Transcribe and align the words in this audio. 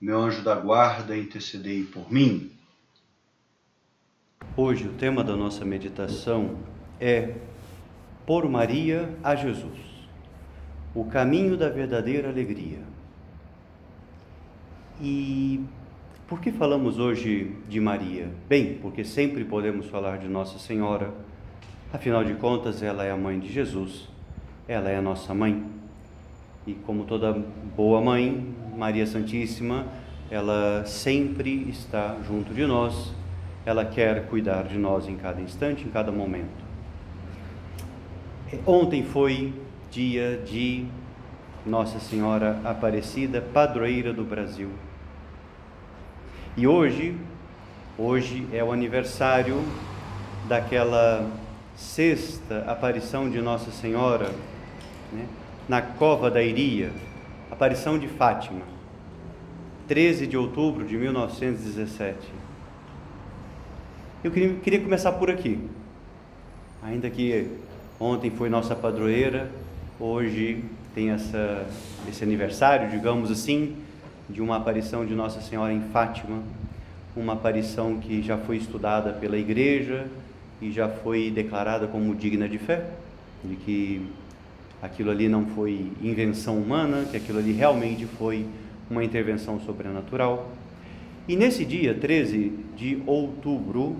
meu 0.00 0.18
anjo 0.18 0.42
da 0.42 0.54
guarda, 0.54 1.14
intercedei 1.14 1.84
por 1.84 2.10
mim. 2.10 2.50
Hoje 4.56 4.88
o 4.88 4.92
tema 4.94 5.22
da 5.22 5.36
nossa 5.36 5.62
meditação 5.62 6.56
é 6.98 7.34
Por 8.24 8.48
Maria 8.48 9.14
a 9.22 9.34
Jesus, 9.34 9.78
o 10.94 11.04
caminho 11.04 11.54
da 11.54 11.68
verdadeira 11.68 12.30
alegria. 12.30 12.78
E 15.02 15.62
por 16.26 16.40
que 16.40 16.50
falamos 16.50 16.98
hoje 16.98 17.54
de 17.68 17.78
Maria? 17.78 18.30
Bem, 18.48 18.78
porque 18.78 19.04
sempre 19.04 19.44
podemos 19.44 19.84
falar 19.86 20.16
de 20.16 20.28
Nossa 20.28 20.58
Senhora, 20.58 21.12
afinal 21.92 22.24
de 22.24 22.32
contas, 22.34 22.82
ela 22.82 23.04
é 23.04 23.10
a 23.10 23.16
mãe 23.18 23.38
de 23.38 23.52
Jesus, 23.52 24.08
ela 24.66 24.88
é 24.88 24.96
a 24.96 25.02
nossa 25.02 25.34
mãe. 25.34 25.62
E 26.66 26.72
como 26.72 27.04
toda 27.04 27.32
boa 27.76 28.00
mãe, 28.00 28.54
Maria 28.76 29.06
Santíssima, 29.06 29.86
ela 30.30 30.84
sempre 30.86 31.68
está 31.68 32.16
junto 32.26 32.54
de 32.54 32.64
nós, 32.64 33.12
ela 33.66 33.84
quer 33.84 34.26
cuidar 34.26 34.62
de 34.62 34.78
nós 34.78 35.08
em 35.08 35.16
cada 35.16 35.40
instante, 35.40 35.84
em 35.84 35.90
cada 35.90 36.12
momento. 36.12 36.70
Ontem 38.64 39.02
foi 39.02 39.52
dia 39.90 40.40
de 40.46 40.86
Nossa 41.66 41.98
Senhora 41.98 42.60
Aparecida, 42.64 43.40
padroeira 43.40 44.12
do 44.12 44.22
Brasil. 44.24 44.70
E 46.56 46.66
hoje, 46.66 47.16
hoje 47.98 48.46
é 48.52 48.62
o 48.62 48.72
aniversário 48.72 49.62
daquela 50.48 51.28
sexta 51.76 52.64
aparição 52.66 53.28
de 53.28 53.40
Nossa 53.40 53.70
Senhora, 53.70 54.30
né? 55.12 55.26
na 55.68 55.82
Cova 55.82 56.30
da 56.30 56.42
Iria, 56.42 56.90
aparição 57.50 57.98
de 57.98 58.08
Fátima, 58.08 58.62
13 59.90 60.28
de 60.28 60.36
outubro 60.36 60.86
de 60.86 60.96
1917. 60.96 62.16
Eu 64.22 64.30
queria, 64.30 64.54
queria 64.54 64.80
começar 64.80 65.10
por 65.10 65.28
aqui, 65.28 65.58
ainda 66.80 67.10
que 67.10 67.48
ontem 67.98 68.30
foi 68.30 68.48
nossa 68.48 68.76
padroeira, 68.76 69.50
hoje 69.98 70.62
tem 70.94 71.10
essa, 71.10 71.66
esse 72.08 72.22
aniversário, 72.22 72.88
digamos 72.88 73.32
assim, 73.32 73.78
de 74.28 74.40
uma 74.40 74.58
aparição 74.58 75.04
de 75.04 75.12
Nossa 75.12 75.40
Senhora 75.40 75.72
em 75.72 75.82
Fátima, 75.92 76.40
uma 77.16 77.32
aparição 77.32 77.98
que 77.98 78.22
já 78.22 78.38
foi 78.38 78.58
estudada 78.58 79.12
pela 79.14 79.36
igreja 79.36 80.06
e 80.62 80.70
já 80.70 80.88
foi 80.88 81.32
declarada 81.32 81.88
como 81.88 82.14
digna 82.14 82.48
de 82.48 82.58
fé, 82.58 82.86
de 83.42 83.56
que 83.56 84.06
aquilo 84.80 85.10
ali 85.10 85.28
não 85.28 85.46
foi 85.46 85.90
invenção 86.00 86.58
humana, 86.58 87.06
que 87.10 87.16
aquilo 87.16 87.40
ali 87.40 87.50
realmente 87.50 88.06
foi 88.06 88.46
uma 88.90 89.04
intervenção 89.04 89.60
sobrenatural. 89.60 90.50
E 91.28 91.36
nesse 91.36 91.64
dia 91.64 91.94
13 91.94 92.52
de 92.76 93.00
outubro 93.06 93.96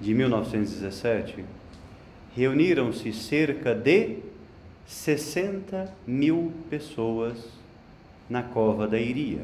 de 0.00 0.14
1917, 0.14 1.44
reuniram-se 2.34 3.12
cerca 3.12 3.74
de 3.74 4.16
60 4.86 5.92
mil 6.06 6.52
pessoas 6.70 7.36
na 8.28 8.42
cova 8.42 8.88
da 8.88 8.98
Iria. 8.98 9.42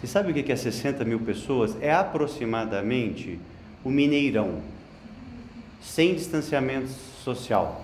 Você 0.00 0.06
sabe 0.06 0.32
o 0.32 0.34
que 0.34 0.50
é 0.50 0.56
60 0.56 1.04
mil 1.04 1.20
pessoas? 1.20 1.76
É 1.80 1.92
aproximadamente 1.92 3.38
o 3.84 3.90
Mineirão, 3.90 4.62
sem 5.80 6.14
distanciamento 6.14 6.88
social. 6.88 7.81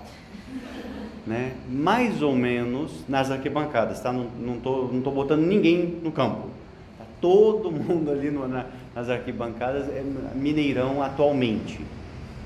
Né? 1.29 1.53
Mais 1.69 2.23
ou 2.23 2.35
menos 2.35 3.07
nas 3.07 3.29
arquibancadas, 3.29 3.99
tá? 3.99 4.11
Não, 4.11 4.23
não, 4.39 4.59
tô, 4.59 4.89
não 4.91 4.99
tô 4.99 5.11
botando 5.11 5.41
ninguém 5.41 5.99
no 6.03 6.11
campo. 6.11 6.47
Tá 6.97 7.05
todo 7.21 7.69
mundo 7.71 8.09
ali 8.09 8.31
no, 8.31 8.47
na, 8.47 8.65
nas 8.95 9.09
arquibancadas, 9.09 9.87
é 9.89 10.03
Mineirão 10.33 11.03
atualmente. 11.03 11.79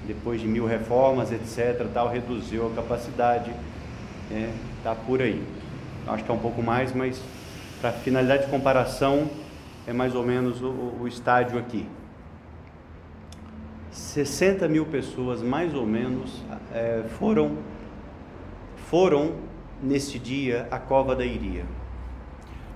Depois 0.06 0.42
de 0.42 0.48
mil 0.48 0.66
reformas, 0.66 1.32
etc., 1.32 1.88
tal, 1.94 2.10
reduziu 2.10 2.68
a 2.68 2.72
capacidade, 2.72 3.54
é, 4.30 4.50
tá 4.84 4.94
por 4.94 5.22
aí. 5.22 5.42
Acho 6.06 6.26
que 6.26 6.30
é 6.30 6.34
um 6.34 6.40
pouco 6.40 6.62
mais, 6.62 6.94
mas 6.94 7.22
para 7.80 7.94
finalidade 7.94 8.44
de 8.44 8.52
comparação, 8.52 9.30
é 9.88 9.94
mais 9.94 10.14
ou 10.14 10.26
menos 10.26 10.62
o, 10.62 10.94
o 11.00 11.08
estádio 11.08 11.58
aqui. 11.58 11.88
60 13.92 14.68
mil 14.68 14.86
pessoas, 14.86 15.42
mais 15.42 15.74
ou 15.74 15.86
menos, 15.86 16.44
é, 16.74 17.04
foram, 17.18 17.54
foram 18.94 19.34
neste 19.82 20.20
dia 20.20 20.68
à 20.70 20.78
cova 20.78 21.16
da 21.16 21.26
Iria. 21.26 21.66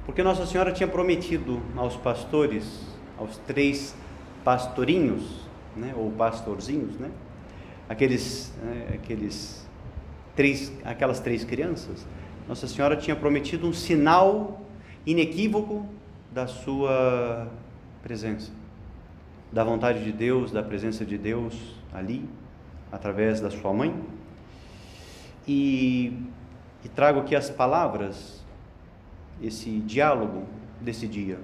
Porque 0.03 0.23
Nossa 0.23 0.47
Senhora 0.47 0.71
tinha 0.71 0.87
prometido 0.87 1.61
aos 1.75 1.95
pastores, 1.95 2.87
aos 3.19 3.37
três 3.45 3.95
pastorinhos, 4.43 5.47
né, 5.75 5.93
ou 5.95 6.09
pastorzinhos, 6.09 6.97
né, 6.97 7.11
aqueles, 7.87 8.51
né, 8.63 8.95
aqueles 8.95 9.63
três, 10.35 10.73
aquelas 10.83 11.19
três 11.19 11.43
crianças, 11.43 12.03
Nossa 12.47 12.67
Senhora 12.67 12.97
tinha 12.97 13.15
prometido 13.15 13.67
um 13.67 13.73
sinal 13.73 14.59
inequívoco 15.05 15.85
da 16.33 16.47
sua 16.47 17.47
presença 18.01 18.51
da 19.51 19.63
vontade 19.63 20.03
de 20.03 20.11
Deus, 20.11 20.51
da 20.51 20.63
presença 20.63 21.05
de 21.05 21.15
Deus 21.15 21.75
ali, 21.93 22.27
através 22.91 23.39
da 23.39 23.51
sua 23.51 23.71
mãe. 23.71 24.16
E, 25.47 26.27
e 26.83 26.89
trago 26.89 27.21
aqui 27.21 27.35
as 27.35 27.49
palavras, 27.49 28.43
esse 29.41 29.79
diálogo 29.79 30.43
desse 30.81 31.07
dia, 31.07 31.39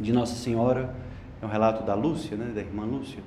de 0.00 0.12
Nossa 0.12 0.34
Senhora, 0.34 0.94
é 1.42 1.44
um 1.44 1.48
relato 1.48 1.84
da 1.84 1.94
Lúcia, 1.94 2.36
né, 2.36 2.50
da 2.54 2.60
irmã 2.60 2.84
Lúcia. 2.84 3.22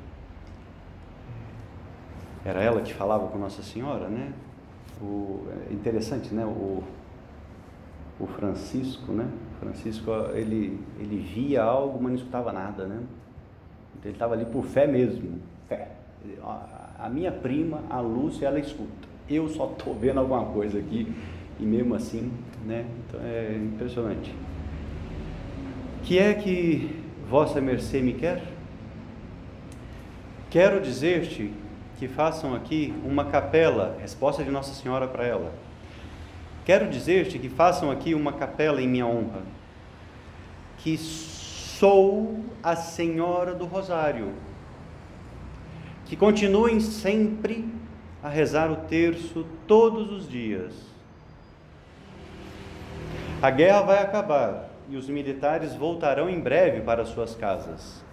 Era 2.43 2.61
ela 2.63 2.81
que 2.81 2.93
falava 2.93 3.27
com 3.27 3.37
Nossa 3.37 3.61
Senhora, 3.61 4.09
né? 4.09 4.33
O, 4.99 5.47
é 5.69 5.73
interessante, 5.73 6.33
né? 6.33 6.43
O, 6.43 6.83
o 8.19 8.25
Francisco, 8.25 9.11
né? 9.11 9.29
Francisco, 9.59 10.09
ele, 10.33 10.79
ele 10.99 11.17
via 11.17 11.63
algo, 11.63 12.01
mas 12.01 12.13
não 12.13 12.17
escutava 12.17 12.51
nada, 12.51 12.87
né? 12.87 13.03
Ele 14.03 14.13
estava 14.13 14.33
ali 14.33 14.45
por 14.45 14.65
fé 14.65 14.87
mesmo, 14.87 15.39
fé. 15.67 15.91
A 16.97 17.07
minha 17.09 17.31
prima, 17.31 17.83
a 17.89 17.99
Lúcia, 17.99 18.47
ela 18.47 18.59
escuta. 18.59 19.10
Eu 19.29 19.47
só 19.49 19.65
estou 19.71 19.93
vendo 19.95 20.19
alguma 20.19 20.45
coisa 20.45 20.79
aqui 20.79 21.07
e 21.59 21.63
mesmo 21.63 21.95
assim, 21.95 22.31
né? 22.65 22.85
Então 23.07 23.19
é 23.23 23.55
impressionante. 23.55 24.33
Que 26.03 26.19
é 26.19 26.33
que 26.33 27.01
vossa 27.29 27.61
mercê 27.61 28.01
me 28.01 28.13
quer? 28.13 28.43
Quero 30.49 30.81
dizer-te 30.81 31.53
que 31.97 32.07
façam 32.07 32.55
aqui 32.55 32.93
uma 33.05 33.25
capela, 33.25 33.97
resposta 34.01 34.43
de 34.43 34.49
Nossa 34.49 34.73
Senhora 34.73 35.07
para 35.07 35.25
ela. 35.25 35.53
Quero 36.65 36.89
dizer-te 36.89 37.39
que 37.39 37.47
façam 37.47 37.89
aqui 37.89 38.13
uma 38.13 38.33
capela 38.33 38.81
em 38.81 38.87
minha 38.87 39.05
honra, 39.05 39.43
que 40.79 40.97
sou 40.97 42.43
a 42.61 42.75
Senhora 42.75 43.53
do 43.53 43.65
Rosário. 43.65 44.33
Que 46.05 46.15
continuem 46.15 46.79
sempre 46.79 47.65
a 48.23 48.29
rezar 48.29 48.71
o 48.71 48.75
terço 48.87 49.45
todos 49.67 50.11
os 50.11 50.29
dias. 50.29 50.73
A 53.41 53.49
guerra 53.49 53.81
vai 53.81 53.99
acabar 53.99 54.69
e 54.89 54.95
os 54.95 55.09
militares 55.09 55.73
voltarão 55.73 56.29
em 56.29 56.39
breve 56.39 56.81
para 56.81 57.05
suas 57.05 57.33
casas. 57.33 58.03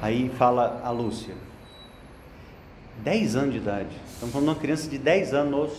Aí 0.00 0.30
fala 0.30 0.80
a 0.82 0.90
Lúcia. 0.90 1.34
Dez 2.98 3.36
anos 3.36 3.52
de 3.52 3.58
idade. 3.58 3.96
Estamos 4.06 4.32
falando 4.32 4.48
de 4.48 4.54
uma 4.54 4.60
criança 4.60 4.88
de 4.88 4.98
dez 4.98 5.34
anos. 5.34 5.72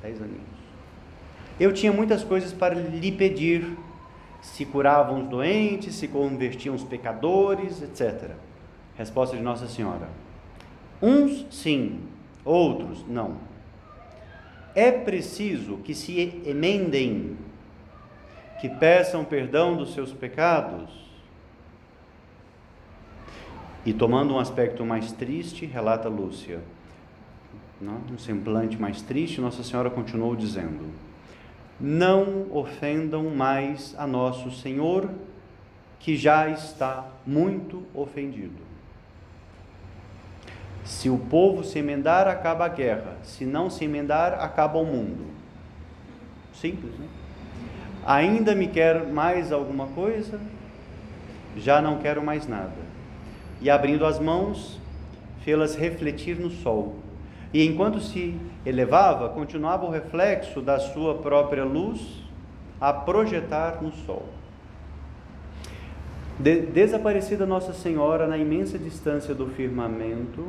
Dez 0.00 0.20
aninhos. 0.20 0.58
Eu 1.58 1.72
tinha 1.72 1.92
muitas 1.92 2.22
coisas 2.22 2.52
para 2.52 2.74
lhe 2.74 3.10
pedir, 3.10 3.76
se 4.40 4.64
curavam 4.64 5.22
os 5.22 5.28
doentes, 5.28 5.96
se 5.96 6.06
convertiam 6.06 6.74
os 6.74 6.84
pecadores, 6.84 7.82
etc. 7.82 8.30
Resposta 8.96 9.36
de 9.36 9.42
Nossa 9.42 9.66
Senhora: 9.66 10.08
Uns 11.00 11.46
sim, 11.50 12.00
outros 12.44 13.04
não. 13.08 13.36
é 14.74 14.92
preciso 14.92 15.78
que 15.78 15.94
se 15.94 16.42
emendem, 16.46 17.36
que 18.60 18.68
peçam 18.68 19.24
perdão 19.24 19.76
dos 19.76 19.92
seus 19.94 20.12
pecados. 20.12 20.90
E 23.84 23.92
tomando 23.92 24.34
um 24.34 24.38
aspecto 24.38 24.84
mais 24.84 25.12
triste, 25.12 25.64
relata 25.66 26.08
Lúcia, 26.08 26.60
um 27.80 28.18
semblante 28.18 28.76
mais 28.76 29.00
triste, 29.02 29.40
Nossa 29.40 29.62
Senhora 29.62 29.88
continuou 29.90 30.34
dizendo: 30.34 30.92
Não 31.80 32.46
ofendam 32.50 33.30
mais 33.30 33.94
a 33.96 34.06
nosso 34.06 34.50
Senhor, 34.50 35.08
que 36.00 36.16
já 36.16 36.48
está 36.50 37.08
muito 37.24 37.84
ofendido. 37.94 38.67
Se 40.88 41.10
o 41.10 41.18
povo 41.18 41.62
se 41.62 41.78
emendar, 41.78 42.26
acaba 42.26 42.64
a 42.64 42.68
guerra. 42.68 43.18
Se 43.22 43.44
não 43.44 43.68
se 43.68 43.84
emendar, 43.84 44.40
acaba 44.40 44.78
o 44.78 44.86
mundo. 44.86 45.26
Simples, 46.54 46.94
né? 46.98 47.06
Ainda 48.06 48.54
me 48.54 48.68
quer 48.68 49.06
mais 49.06 49.52
alguma 49.52 49.88
coisa? 49.88 50.40
Já 51.58 51.82
não 51.82 51.98
quero 51.98 52.22
mais 52.22 52.48
nada. 52.48 52.72
E 53.60 53.68
abrindo 53.68 54.06
as 54.06 54.18
mãos, 54.18 54.80
fê-las 55.44 55.76
refletir 55.76 56.40
no 56.40 56.50
sol. 56.50 56.96
E 57.52 57.66
enquanto 57.66 58.00
se 58.00 58.34
elevava, 58.64 59.28
continuava 59.28 59.84
o 59.84 59.90
reflexo 59.90 60.62
da 60.62 60.78
sua 60.78 61.16
própria 61.16 61.64
luz 61.64 62.00
a 62.80 62.94
projetar 62.94 63.82
no 63.82 63.92
sol. 63.92 64.26
De 66.38 66.62
desaparecida 66.62 67.44
Nossa 67.44 67.74
Senhora 67.74 68.26
na 68.26 68.38
imensa 68.38 68.78
distância 68.78 69.34
do 69.34 69.48
firmamento, 69.48 70.46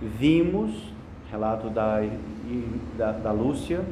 vimos, 0.00 0.92
relato 1.30 1.68
da, 1.68 2.00
da, 2.96 3.12
da 3.12 3.32
Lúcia, 3.32 3.82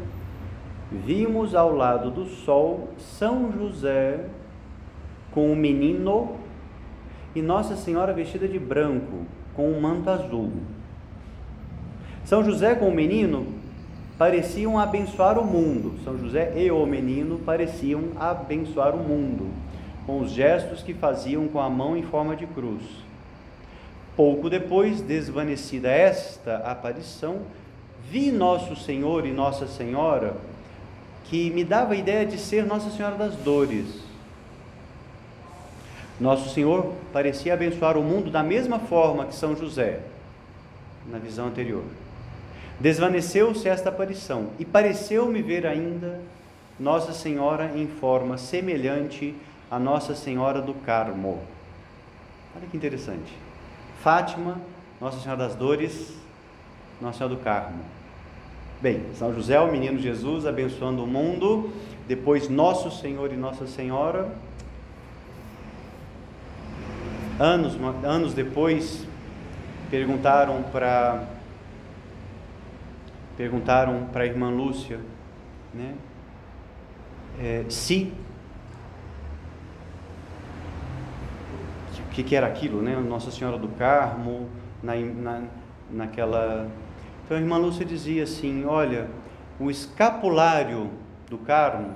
vimos 0.90 1.54
ao 1.54 1.74
lado 1.74 2.10
do 2.10 2.26
sol 2.26 2.88
São 2.98 3.52
José 3.52 4.24
com 5.30 5.52
o 5.52 5.56
menino 5.56 6.36
e 7.34 7.42
Nossa 7.42 7.76
Senhora 7.76 8.12
vestida 8.12 8.48
de 8.48 8.58
branco, 8.58 9.26
com 9.54 9.70
um 9.70 9.80
manto 9.80 10.08
azul. 10.08 10.50
São 12.24 12.42
José 12.42 12.74
com 12.74 12.88
o 12.88 12.94
menino 12.94 13.46
pareciam 14.16 14.78
abençoar 14.78 15.38
o 15.38 15.44
mundo. 15.44 15.94
São 16.04 16.18
José 16.18 16.52
e 16.56 16.70
o 16.70 16.84
menino 16.84 17.38
pareciam 17.38 18.02
abençoar 18.18 18.94
o 18.94 18.98
mundo, 18.98 19.46
com 20.04 20.20
os 20.20 20.30
gestos 20.30 20.82
que 20.82 20.92
faziam 20.92 21.46
com 21.48 21.60
a 21.60 21.70
mão 21.70 21.96
em 21.96 22.02
forma 22.02 22.34
de 22.34 22.46
cruz. 22.46 23.07
Pouco 24.18 24.50
depois, 24.50 25.00
desvanecida 25.00 25.88
esta 25.88 26.56
aparição, 26.56 27.42
vi 28.10 28.32
Nosso 28.32 28.74
Senhor 28.74 29.24
e 29.24 29.30
Nossa 29.30 29.68
Senhora, 29.68 30.34
que 31.26 31.50
me 31.50 31.62
dava 31.62 31.92
a 31.92 31.96
ideia 31.96 32.26
de 32.26 32.36
ser 32.36 32.66
Nossa 32.66 32.90
Senhora 32.90 33.14
das 33.14 33.36
Dores. 33.36 34.02
Nosso 36.18 36.52
Senhor 36.52 36.94
parecia 37.12 37.54
abençoar 37.54 37.96
o 37.96 38.02
mundo 38.02 38.28
da 38.28 38.42
mesma 38.42 38.80
forma 38.80 39.24
que 39.24 39.36
São 39.36 39.54
José, 39.54 40.00
na 41.06 41.18
visão 41.20 41.46
anterior. 41.46 41.84
Desvaneceu-se 42.80 43.68
esta 43.68 43.88
aparição 43.88 44.48
e 44.58 44.64
pareceu-me 44.64 45.40
ver 45.42 45.64
ainda 45.64 46.20
Nossa 46.76 47.12
Senhora 47.12 47.70
em 47.76 47.86
forma 47.86 48.36
semelhante 48.36 49.32
a 49.70 49.78
Nossa 49.78 50.16
Senhora 50.16 50.60
do 50.60 50.74
Carmo. 50.74 51.40
Olha 52.56 52.66
que 52.68 52.76
interessante. 52.76 53.47
Fátima, 54.02 54.60
Nossa 55.00 55.18
Senhora 55.20 55.40
das 55.40 55.54
Dores, 55.54 56.16
Nossa 57.00 57.18
Senhora 57.18 57.34
do 57.34 57.42
Carmo. 57.42 57.82
Bem, 58.80 59.02
São 59.14 59.34
José, 59.34 59.58
o 59.58 59.70
menino 59.70 59.98
Jesus, 59.98 60.46
abençoando 60.46 61.02
o 61.02 61.06
mundo, 61.06 61.72
depois 62.06 62.48
Nosso 62.48 62.90
Senhor 62.90 63.32
e 63.32 63.36
Nossa 63.36 63.66
Senhora. 63.66 64.32
Anos, 67.40 67.76
anos 68.04 68.34
depois, 68.34 69.06
perguntaram 69.90 70.62
para 70.64 71.24
perguntaram 73.36 74.06
para 74.12 74.24
a 74.24 74.26
irmã 74.26 74.50
Lúcia, 74.50 74.98
né, 75.72 75.94
é, 77.40 77.64
se 77.68 78.12
que, 82.18 82.24
que 82.24 82.36
era 82.36 82.48
aquilo, 82.48 82.82
né? 82.82 82.96
Nossa 82.96 83.30
Senhora 83.30 83.56
do 83.56 83.68
Carmo, 83.68 84.48
na, 84.82 84.96
na, 84.96 85.42
naquela. 85.88 86.68
Então 87.24 87.36
a 87.36 87.40
irmã 87.40 87.56
Lúcia 87.58 87.84
dizia 87.84 88.24
assim: 88.24 88.64
olha, 88.64 89.08
o 89.60 89.70
escapulário 89.70 90.90
do 91.28 91.38
Carmo 91.38 91.94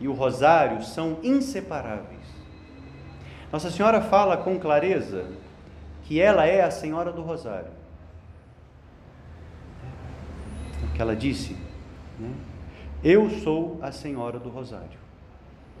e 0.00 0.08
o 0.08 0.12
rosário 0.12 0.82
são 0.82 1.18
inseparáveis. 1.22 2.20
Nossa 3.52 3.70
Senhora 3.70 4.00
fala 4.00 4.36
com 4.36 4.58
clareza 4.58 5.26
que 6.02 6.20
ela 6.20 6.44
é 6.44 6.62
a 6.62 6.70
Senhora 6.70 7.12
do 7.12 7.22
Rosário. 7.22 7.70
O 10.82 10.92
que 10.92 11.00
ela 11.00 11.14
disse, 11.14 11.56
né? 12.18 12.32
Eu 13.04 13.30
sou 13.30 13.78
a 13.80 13.92
Senhora 13.92 14.40
do 14.40 14.48
Rosário. 14.48 15.02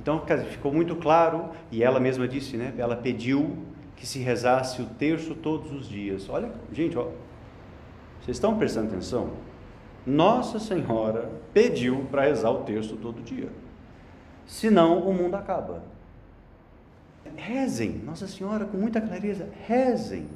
Então 0.00 0.22
ficou 0.50 0.72
muito 0.72 0.96
claro, 0.96 1.50
e 1.70 1.82
ela 1.82 2.00
mesma 2.00 2.26
disse, 2.26 2.56
né? 2.56 2.74
Ela 2.76 2.96
pediu 2.96 3.71
que 4.02 4.08
se 4.08 4.18
rezasse 4.18 4.82
o 4.82 4.86
terço 4.86 5.32
todos 5.32 5.70
os 5.70 5.88
dias. 5.88 6.28
Olha, 6.28 6.50
gente, 6.72 6.98
ó, 6.98 7.04
vocês 8.20 8.36
estão 8.36 8.58
prestando 8.58 8.88
atenção? 8.88 9.30
Nossa 10.04 10.58
Senhora 10.58 11.30
pediu 11.54 12.04
para 12.10 12.22
rezar 12.22 12.50
o 12.50 12.64
terço 12.64 12.96
todo 12.96 13.22
dia. 13.22 13.48
Senão 14.44 15.08
o 15.08 15.14
mundo 15.14 15.36
acaba. 15.36 15.84
Rezem, 17.36 17.92
Nossa 18.04 18.26
Senhora, 18.26 18.64
com 18.64 18.76
muita 18.76 19.00
clareza, 19.00 19.48
rezem. 19.68 20.26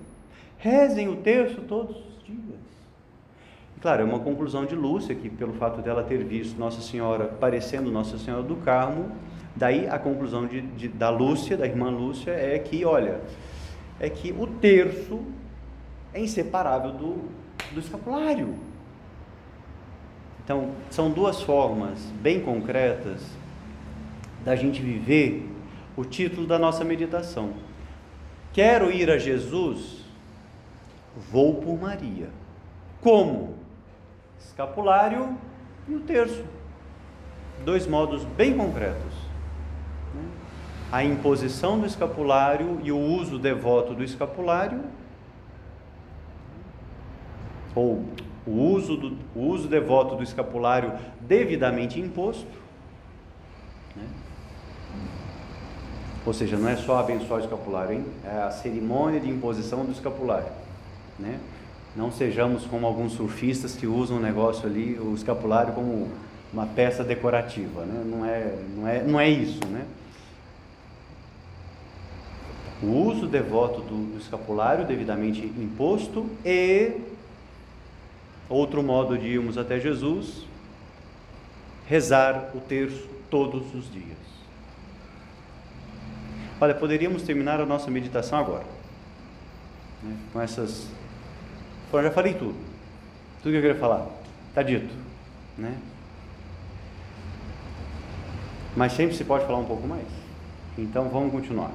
Rezem 0.59 1.09
o 1.09 1.17
terço 1.17 1.61
todos 1.63 1.97
os 1.97 2.25
dias. 2.25 2.61
Claro, 3.83 4.03
é 4.03 4.05
uma 4.05 4.21
conclusão 4.21 4.65
de 4.65 4.77
Lúcia, 4.77 5.13
que 5.13 5.29
pelo 5.29 5.55
fato 5.55 5.83
dela 5.83 6.05
ter 6.05 6.23
visto 6.23 6.57
Nossa 6.57 6.81
Senhora 6.81 7.25
parecendo 7.25 7.91
Nossa 7.91 8.17
Senhora 8.17 8.45
do 8.45 8.55
Carmo, 8.59 9.11
daí 9.57 9.89
a 9.89 9.99
conclusão 9.99 10.47
de, 10.47 10.61
de, 10.61 10.87
da 10.87 11.11
Lúcia, 11.11 11.57
da 11.57 11.67
irmã 11.67 11.91
Lúcia, 11.91 12.31
é 12.31 12.61
que, 12.61 12.85
olha, 12.85 13.21
é 13.99 14.09
que 14.11 14.33
o 14.33 14.47
terço 14.47 15.23
é 16.13 16.21
inseparável 16.21 16.93
do, 16.93 17.29
do 17.73 17.81
escapulário. 17.81 18.55
Então, 20.45 20.73
são 20.91 21.11
duas 21.11 21.43
formas 21.43 21.99
bem 22.21 22.41
concretas 22.41 23.23
da 24.45 24.55
gente 24.55 24.81
viver 24.81 25.49
o 25.97 26.05
título 26.05 26.47
da 26.47 26.59
nossa 26.59 26.85
meditação. 26.85 27.55
Quero 28.53 28.91
ir 28.93 29.11
a 29.11 29.19
Jesus, 29.19 30.05
vou 31.31 31.55
por 31.55 31.81
Maria. 31.81 32.29
Como? 33.01 33.55
Escapulário 34.39 35.37
e 35.89 35.95
o 35.95 36.01
terço. 36.01 36.45
Dois 37.65 37.87
modos 37.87 38.25
bem 38.25 38.57
concretos 38.57 39.27
a 40.91 41.03
imposição 41.05 41.79
do 41.81 41.87
escapulário 41.87 42.81
e 42.83 42.93
o 42.93 42.99
uso 42.99 43.39
devoto 43.39 43.95
do 43.95 44.05
escapulário, 44.05 44.81
ou 47.75 48.05
o 48.47 48.51
uso, 48.51 48.97
do, 48.97 49.17
o 49.35 49.41
uso 49.49 49.69
devoto 49.69 50.15
do 50.15 50.23
escapulário 50.23 50.93
devidamente 51.21 52.01
imposto. 52.01 52.47
Né? 53.95 54.05
Ou 56.25 56.33
seja, 56.33 56.57
não 56.57 56.69
é 56.69 56.77
só 56.77 56.99
abençoar 56.99 57.41
o 57.41 57.45
escapulário, 57.45 57.95
hein? 57.95 58.05
é 58.25 58.43
a 58.43 58.51
cerimônia 58.51 59.21
de 59.21 59.29
imposição 59.29 59.85
do 59.85 59.93
escapulário. 59.93 60.49
Né? 61.19 61.39
Não 61.95 62.11
sejamos 62.13 62.65
como 62.65 62.87
alguns 62.87 63.13
surfistas 63.13 63.75
que 63.75 63.87
usam 63.87 64.19
o 64.19 64.21
negócio 64.21 64.67
ali, 64.67 64.99
o 64.99 65.15
escapulário, 65.15 65.73
como 65.73 66.09
uma 66.53 66.67
peça 66.67 67.03
decorativa. 67.03 67.85
Né? 67.85 68.03
Não, 68.05 68.25
é, 68.25 68.55
não, 68.77 68.89
é, 68.89 69.03
não 69.03 69.21
é 69.21 69.29
isso. 69.29 69.61
Né? 69.67 69.85
O 72.83 72.87
uso 72.87 73.27
devoto 73.27 73.81
do, 73.81 74.13
do 74.13 74.19
escapulário 74.19 74.87
devidamente 74.87 75.47
imposto 75.47 76.29
e 76.45 77.01
outro 78.49 78.83
modo 78.83 79.17
de 79.17 79.27
irmos 79.27 79.57
até 79.57 79.81
Jesus, 79.81 80.45
rezar 81.87 82.51
o 82.55 82.61
terço 82.61 83.09
todos 83.31 83.75
os 83.75 83.91
dias. 83.91 84.17
Olha, 86.61 86.75
poderíamos 86.75 87.23
terminar 87.23 87.61
a 87.61 87.67
nossa 87.67 87.91
meditação 87.91 88.39
agora, 88.39 88.65
né, 90.03 90.17
com 90.33 90.41
essas. 90.41 90.89
Bom, 91.91 92.03
já 92.03 92.11
falei 92.11 92.35
tudo, 92.35 92.57
tudo 93.43 93.53
que 93.53 93.57
eu 93.59 93.63
queria 93.63 93.75
falar, 93.75 94.07
está 94.49 94.63
dito, 94.63 94.93
né? 95.57 95.77
Mas 98.75 98.93
sempre 98.93 99.17
se 99.17 99.25
pode 99.25 99.47
falar 99.47 99.59
um 99.59 99.65
pouco 99.65 99.87
mais. 99.87 100.07
Então 100.77 101.09
vamos 101.09 101.33
continuar. 101.33 101.71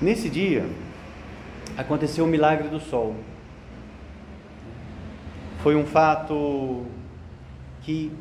Nesse 0.00 0.28
dia, 0.28 0.66
aconteceu 1.76 2.24
o 2.24 2.28
milagre 2.28 2.68
do 2.68 2.78
sol. 2.78 3.16
Foi 5.62 5.74
um 5.74 5.86
fato 5.86 6.84
que, 7.82 8.12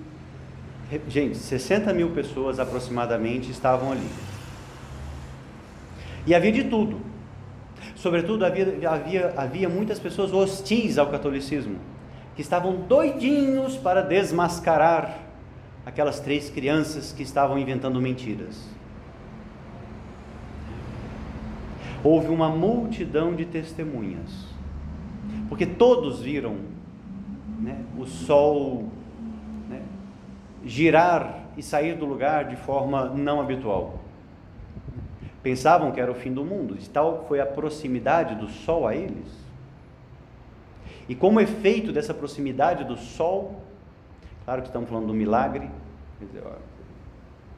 gente, 1.09 1.37
60 1.37 1.93
mil 1.93 2.11
pessoas 2.11 2.59
aproximadamente 2.59 3.51
estavam 3.51 3.91
ali. 3.91 4.07
E 6.25 6.33
havia 6.33 6.51
de 6.51 6.63
tudo. 6.63 7.01
Sobretudo, 7.95 8.45
havia, 8.45 8.89
havia, 8.89 9.33
havia 9.35 9.69
muitas 9.69 9.99
pessoas 9.99 10.31
hostis 10.31 10.97
ao 10.97 11.07
catolicismo, 11.07 11.77
que 12.35 12.41
estavam 12.41 12.75
doidinhos 12.87 13.75
para 13.75 14.01
desmascarar 14.01 15.19
aquelas 15.85 16.19
três 16.19 16.49
crianças 16.49 17.11
que 17.11 17.21
estavam 17.21 17.59
inventando 17.59 18.01
mentiras. 18.01 18.74
Houve 22.05 22.27
uma 22.27 22.49
multidão 22.49 23.33
de 23.33 23.45
testemunhas, 23.45 24.45
porque 25.49 25.65
todos 25.65 26.21
viram 26.21 26.55
né, 27.59 27.83
o 27.97 28.05
sol 28.05 28.89
né, 29.67 29.81
girar 30.63 31.45
e 31.57 31.63
sair 31.63 31.97
do 31.97 32.05
lugar 32.05 32.45
de 32.45 32.55
forma 32.57 33.05
não 33.05 33.41
habitual. 33.41 34.01
Pensavam 35.41 35.91
que 35.91 35.99
era 35.99 36.11
o 36.11 36.13
fim 36.13 36.31
do 36.31 36.45
mundo, 36.45 36.75
de 36.75 36.87
tal 36.87 37.25
foi 37.27 37.39
a 37.39 37.45
proximidade 37.45 38.35
do 38.35 38.49
sol 38.49 38.87
a 38.87 38.95
eles. 38.95 39.43
E 41.09 41.15
como 41.15 41.39
efeito 41.39 41.91
dessa 41.91 42.13
proximidade 42.13 42.83
do 42.83 42.97
sol, 42.97 43.63
claro 44.43 44.61
que 44.61 44.67
estamos 44.67 44.87
falando 44.87 45.07
do 45.07 45.13
milagre, 45.15 45.71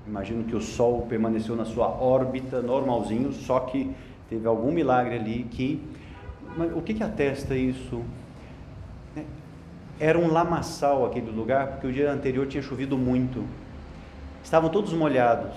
imagino 0.07 0.45
que 0.45 0.55
o 0.55 0.61
sol 0.61 1.01
permaneceu 1.01 1.53
na 1.53 1.65
sua 1.65 1.89
órbita 1.89 2.61
normalzinho, 2.61 3.33
só 3.33 3.59
que 3.59 3.93
teve 4.29 4.47
algum 4.47 4.71
milagre 4.71 5.15
ali 5.15 5.47
que. 5.49 5.81
Mas 6.55 6.75
o 6.75 6.81
que, 6.81 6.93
que 6.93 7.03
atesta 7.03 7.55
isso? 7.55 8.03
É, 9.15 9.23
era 9.99 10.17
um 10.17 10.27
lamaçal 10.27 11.05
aquele 11.05 11.31
lugar, 11.31 11.67
porque 11.67 11.87
o 11.87 11.91
dia 11.91 12.11
anterior 12.11 12.47
tinha 12.47 12.63
chovido 12.63 12.97
muito. 12.97 13.43
Estavam 14.43 14.69
todos 14.69 14.93
molhados 14.93 15.53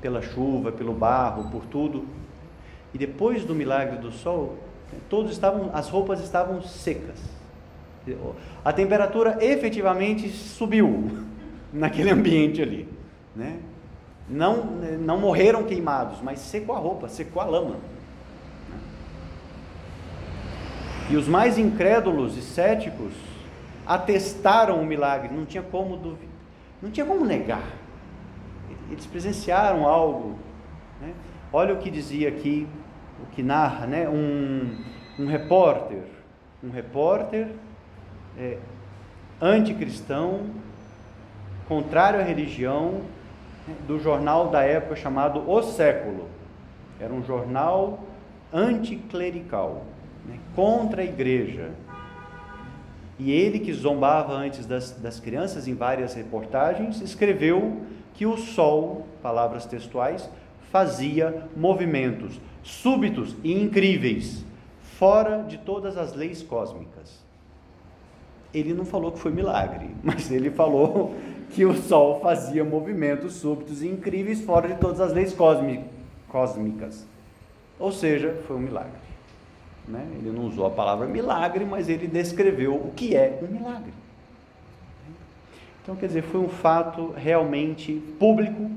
pela 0.00 0.22
chuva, 0.22 0.70
pelo 0.70 0.92
barro, 0.92 1.50
por 1.50 1.64
tudo. 1.66 2.06
E 2.92 2.98
depois 2.98 3.44
do 3.44 3.54
milagre 3.54 3.96
do 3.96 4.12
sol, 4.12 4.56
todos 5.08 5.32
estavam, 5.32 5.70
as 5.72 5.88
roupas 5.88 6.20
estavam 6.20 6.62
secas. 6.62 7.18
A 8.64 8.72
temperatura 8.72 9.38
efetivamente 9.40 10.28
subiu 10.28 11.10
naquele 11.72 12.10
ambiente 12.10 12.62
ali, 12.62 12.88
né? 13.34 13.58
Não, 14.28 14.64
não 15.00 15.18
morreram 15.18 15.64
queimados, 15.64 16.20
mas 16.22 16.38
secou 16.38 16.74
a 16.74 16.78
roupa, 16.78 17.08
secou 17.08 17.42
a 17.42 17.44
lama. 17.44 17.76
E 21.10 21.16
os 21.16 21.28
mais 21.28 21.58
incrédulos 21.58 22.36
e 22.36 22.42
céticos 22.42 23.12
atestaram 23.86 24.80
o 24.80 24.86
milagre, 24.86 25.34
não 25.34 25.44
tinha 25.44 25.62
como 25.62 25.96
duvidar, 25.96 26.28
não 26.80 26.90
tinha 26.90 27.04
como 27.04 27.24
negar. 27.24 27.62
Eles 28.90 29.04
presenciaram 29.06 29.86
algo. 29.86 30.38
Né? 31.00 31.12
Olha 31.52 31.74
o 31.74 31.78
que 31.78 31.90
dizia 31.90 32.28
aqui, 32.28 32.66
o 33.22 33.26
que 33.34 33.42
narra, 33.42 33.86
né? 33.86 34.08
um, 34.08 34.82
um 35.18 35.26
repórter, 35.26 36.04
um 36.62 36.70
repórter 36.70 37.48
é, 38.38 38.58
anticristão, 39.40 40.46
contrário 41.68 42.20
à 42.20 42.22
religião, 42.22 43.02
do 43.86 43.98
jornal 43.98 44.48
da 44.48 44.62
época 44.62 44.96
chamado 44.96 45.48
O 45.48 45.62
Século. 45.62 46.28
Era 47.00 47.12
um 47.12 47.24
jornal 47.24 48.04
anticlerical, 48.52 49.84
né, 50.26 50.38
contra 50.54 51.02
a 51.02 51.04
igreja. 51.04 51.70
E 53.18 53.30
ele, 53.30 53.60
que 53.60 53.72
zombava 53.72 54.32
antes 54.32 54.66
das, 54.66 54.92
das 54.92 55.20
crianças 55.20 55.68
em 55.68 55.74
várias 55.74 56.14
reportagens, 56.14 57.00
escreveu 57.00 57.82
que 58.12 58.26
o 58.26 58.36
sol, 58.36 59.06
palavras 59.22 59.66
textuais, 59.66 60.28
fazia 60.70 61.46
movimentos 61.56 62.40
súbitos 62.64 63.36
e 63.44 63.52
incríveis, 63.52 64.44
fora 64.98 65.42
de 65.42 65.58
todas 65.58 65.96
as 65.96 66.14
leis 66.14 66.42
cósmicas. 66.42 67.22
Ele 68.52 68.72
não 68.72 68.84
falou 68.84 69.12
que 69.12 69.18
foi 69.18 69.30
milagre, 69.30 69.90
mas 70.02 70.30
ele 70.30 70.50
falou 70.50 71.14
que 71.50 71.64
o 71.64 71.74
Sol 71.74 72.20
fazia 72.20 72.64
movimentos 72.64 73.34
súbitos 73.34 73.82
e 73.82 73.88
incríveis 73.88 74.40
fora 74.40 74.68
de 74.68 74.74
todas 74.74 75.00
as 75.00 75.12
leis 75.12 75.34
cósmicas. 76.28 77.06
Ou 77.78 77.92
seja, 77.92 78.40
foi 78.46 78.56
um 78.56 78.60
milagre. 78.60 78.92
Né? 79.86 80.06
Ele 80.18 80.30
não 80.30 80.46
usou 80.46 80.66
a 80.66 80.70
palavra 80.70 81.06
milagre, 81.06 81.64
mas 81.64 81.88
ele 81.88 82.06
descreveu 82.06 82.74
o 82.74 82.92
que 82.94 83.14
é 83.14 83.38
um 83.42 83.52
milagre. 83.52 83.92
Então, 85.82 85.94
quer 85.94 86.06
dizer, 86.06 86.22
foi 86.22 86.40
um 86.40 86.48
fato 86.48 87.12
realmente 87.14 87.92
público, 88.18 88.70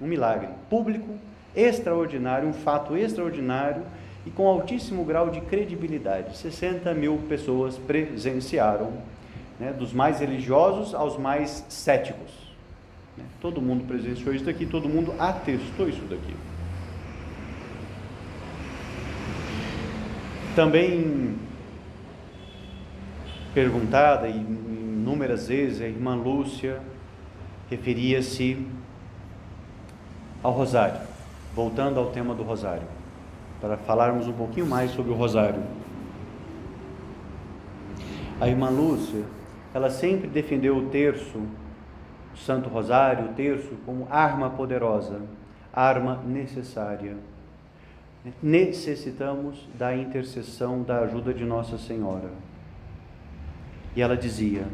um 0.00 0.06
milagre 0.06 0.48
público, 0.70 1.18
extraordinário, 1.54 2.48
um 2.48 2.52
fato 2.52 2.96
extraordinário 2.96 3.82
e 4.24 4.30
com 4.30 4.46
altíssimo 4.46 5.04
grau 5.04 5.30
de 5.30 5.40
credibilidade. 5.40 6.36
60 6.36 6.94
mil 6.94 7.18
pessoas 7.28 7.76
presenciaram 7.76 8.92
né, 9.58 9.72
dos 9.72 9.92
mais 9.92 10.20
religiosos 10.20 10.94
aos 10.94 11.16
mais 11.16 11.64
céticos. 11.68 12.32
Né? 13.16 13.24
Todo 13.40 13.60
mundo 13.60 13.84
presenciou 13.86 14.34
isso 14.34 14.44
daqui, 14.44 14.66
todo 14.66 14.88
mundo 14.88 15.14
atestou 15.18 15.88
isso 15.88 16.02
daqui. 16.02 16.34
Também 20.54 21.36
perguntada 23.52 24.28
inúmeras 24.28 25.48
vezes, 25.48 25.80
a 25.80 25.86
irmã 25.86 26.14
Lúcia 26.14 26.80
referia-se 27.70 28.66
ao 30.42 30.52
rosário, 30.52 31.00
voltando 31.54 31.98
ao 31.98 32.10
tema 32.10 32.34
do 32.34 32.42
rosário, 32.42 32.86
para 33.60 33.76
falarmos 33.76 34.26
um 34.28 34.32
pouquinho 34.32 34.66
mais 34.66 34.90
sobre 34.90 35.12
o 35.12 35.14
rosário. 35.14 35.62
A 38.40 38.48
irmã 38.48 38.68
Lúcia 38.68 39.24
ela 39.74 39.90
sempre 39.90 40.28
defendeu 40.28 40.76
o 40.76 40.88
terço, 40.88 41.36
o 42.32 42.36
Santo 42.38 42.68
Rosário, 42.68 43.30
o 43.30 43.34
terço, 43.34 43.72
como 43.84 44.06
arma 44.08 44.48
poderosa, 44.50 45.20
arma 45.72 46.22
necessária. 46.24 47.16
Necessitamos 48.40 49.68
da 49.76 49.94
intercessão, 49.94 50.82
da 50.82 51.00
ajuda 51.00 51.34
de 51.34 51.44
Nossa 51.44 51.76
Senhora. 51.76 52.30
E 53.96 54.00
ela 54.00 54.16
dizia, 54.16 54.64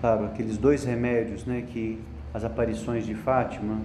claro, 0.00 0.26
aqueles 0.26 0.56
dois 0.56 0.84
remédios 0.84 1.44
né, 1.44 1.64
que 1.68 2.00
as 2.32 2.44
aparições 2.44 3.04
de 3.04 3.14
Fátima 3.14 3.78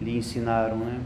lhe 0.00 0.16
ensinaram, 0.16 0.76
né? 0.76 1.00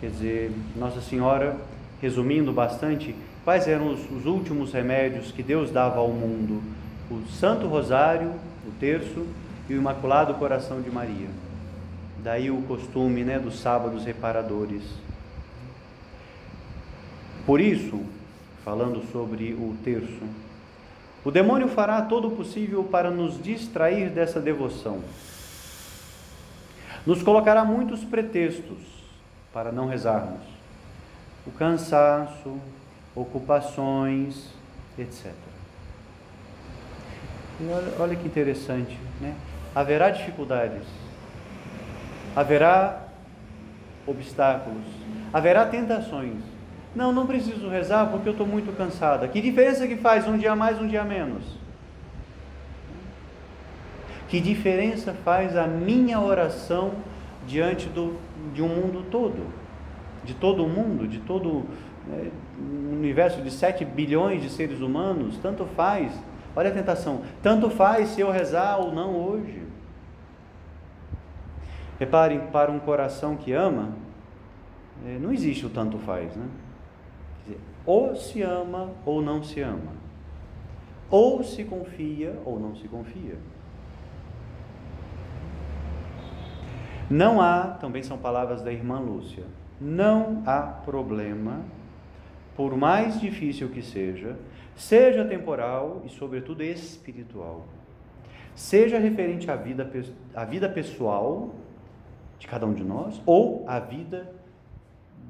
Quer 0.00 0.10
dizer, 0.10 0.52
Nossa 0.76 1.00
Senhora, 1.00 1.56
resumindo 2.00 2.52
bastante, 2.52 3.14
Quais 3.44 3.68
eram 3.68 3.92
os, 3.92 4.00
os 4.10 4.24
últimos 4.24 4.72
remédios 4.72 5.30
que 5.30 5.42
Deus 5.42 5.70
dava 5.70 6.00
ao 6.00 6.08
mundo? 6.08 6.62
O 7.10 7.26
Santo 7.28 7.66
Rosário, 7.66 8.32
o 8.66 8.70
terço, 8.80 9.26
e 9.68 9.74
o 9.74 9.76
Imaculado 9.78 10.34
Coração 10.34 10.80
de 10.80 10.90
Maria. 10.90 11.28
Daí 12.22 12.50
o 12.50 12.62
costume 12.62 13.22
né, 13.22 13.38
dos 13.38 13.58
sábados 13.58 14.04
reparadores. 14.04 14.82
Por 17.46 17.60
isso, 17.60 18.00
falando 18.64 19.02
sobre 19.12 19.52
o 19.52 19.76
terço, 19.84 20.22
o 21.24 21.30
demônio 21.30 21.68
fará 21.68 22.00
todo 22.02 22.28
o 22.28 22.36
possível 22.36 22.84
para 22.84 23.10
nos 23.10 23.42
distrair 23.42 24.10
dessa 24.10 24.40
devoção. 24.40 25.00
Nos 27.06 27.22
colocará 27.22 27.64
muitos 27.64 28.02
pretextos 28.04 28.78
para 29.52 29.70
não 29.70 29.86
rezarmos. 29.86 30.40
O 31.46 31.50
cansaço, 31.50 32.58
ocupações, 33.14 34.48
etc. 34.98 35.32
E 37.60 37.68
olha, 37.98 38.16
que 38.16 38.26
interessante, 38.26 38.98
né? 39.20 39.34
Haverá 39.74 40.10
dificuldades, 40.10 40.86
haverá 42.34 43.04
obstáculos, 44.06 44.84
haverá 45.32 45.66
tentações. 45.66 46.42
Não, 46.94 47.12
não 47.12 47.26
preciso 47.26 47.68
rezar 47.68 48.06
porque 48.06 48.28
eu 48.28 48.32
estou 48.32 48.46
muito 48.46 48.76
cansada. 48.76 49.26
Que 49.26 49.40
diferença 49.40 49.86
que 49.86 49.96
faz 49.96 50.28
um 50.28 50.38
dia 50.38 50.54
mais, 50.54 50.80
um 50.80 50.86
dia 50.86 51.04
menos? 51.04 51.44
Que 54.28 54.40
diferença 54.40 55.12
faz 55.24 55.56
a 55.56 55.66
minha 55.66 56.20
oração 56.20 56.92
diante 57.46 57.88
do, 57.88 58.18
de 58.52 58.62
um 58.62 58.68
mundo 58.68 59.04
todo? 59.10 59.46
De 60.24 60.34
todo 60.34 60.64
o 60.64 60.68
mundo, 60.68 61.06
de 61.06 61.18
todo 61.18 61.64
né, 62.06 62.30
um 62.58 62.96
universo 62.96 63.42
de 63.42 63.50
7 63.50 63.84
bilhões 63.84 64.42
de 64.42 64.50
seres 64.50 64.80
humanos, 64.80 65.38
tanto 65.38 65.64
faz. 65.76 66.12
Olha 66.56 66.70
a 66.70 66.72
tentação, 66.72 67.22
tanto 67.42 67.68
faz 67.68 68.10
se 68.10 68.20
eu 68.20 68.30
rezar 68.30 68.78
ou 68.78 68.92
não 68.92 69.16
hoje. 69.16 69.62
Reparem, 71.98 72.40
para 72.52 72.70
um 72.70 72.78
coração 72.78 73.36
que 73.36 73.52
ama, 73.52 73.92
é, 75.06 75.18
não 75.18 75.32
existe 75.32 75.66
o 75.66 75.70
tanto 75.70 75.98
faz, 75.98 76.34
né? 76.36 76.46
Ou 77.86 78.16
se 78.16 78.40
ama 78.40 78.90
ou 79.04 79.20
não 79.20 79.42
se 79.42 79.60
ama. 79.60 79.92
Ou 81.10 81.44
se 81.44 81.64
confia 81.64 82.40
ou 82.44 82.58
não 82.58 82.74
se 82.74 82.88
confia. 82.88 83.36
Não 87.10 87.40
há, 87.40 87.76
também 87.80 88.02
são 88.02 88.16
palavras 88.16 88.62
da 88.62 88.72
irmã 88.72 88.98
Lúcia, 88.98 89.44
não 89.78 90.42
há 90.46 90.60
problema, 90.62 91.60
por 92.56 92.76
mais 92.76 93.20
difícil 93.20 93.68
que 93.68 93.82
seja, 93.82 94.36
seja 94.76 95.24
temporal 95.24 96.02
e, 96.04 96.08
sobretudo, 96.08 96.62
espiritual, 96.62 97.64
seja 98.54 98.98
referente 98.98 99.50
à 99.50 99.56
vida, 99.56 99.90
à 100.34 100.44
vida 100.44 100.68
pessoal 100.68 101.54
de 102.38 102.46
cada 102.46 102.66
um 102.66 102.72
de 102.72 102.84
nós 102.84 103.20
ou 103.26 103.64
à 103.66 103.78
vida 103.78 104.32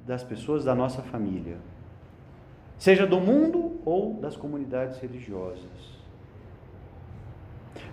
das 0.06 0.22
pessoas 0.22 0.64
da 0.64 0.74
nossa 0.74 1.02
família, 1.02 1.56
seja 2.76 3.06
do 3.06 3.20
mundo 3.20 3.80
ou 3.84 4.14
das 4.14 4.36
comunidades 4.36 4.98
religiosas. 4.98 5.94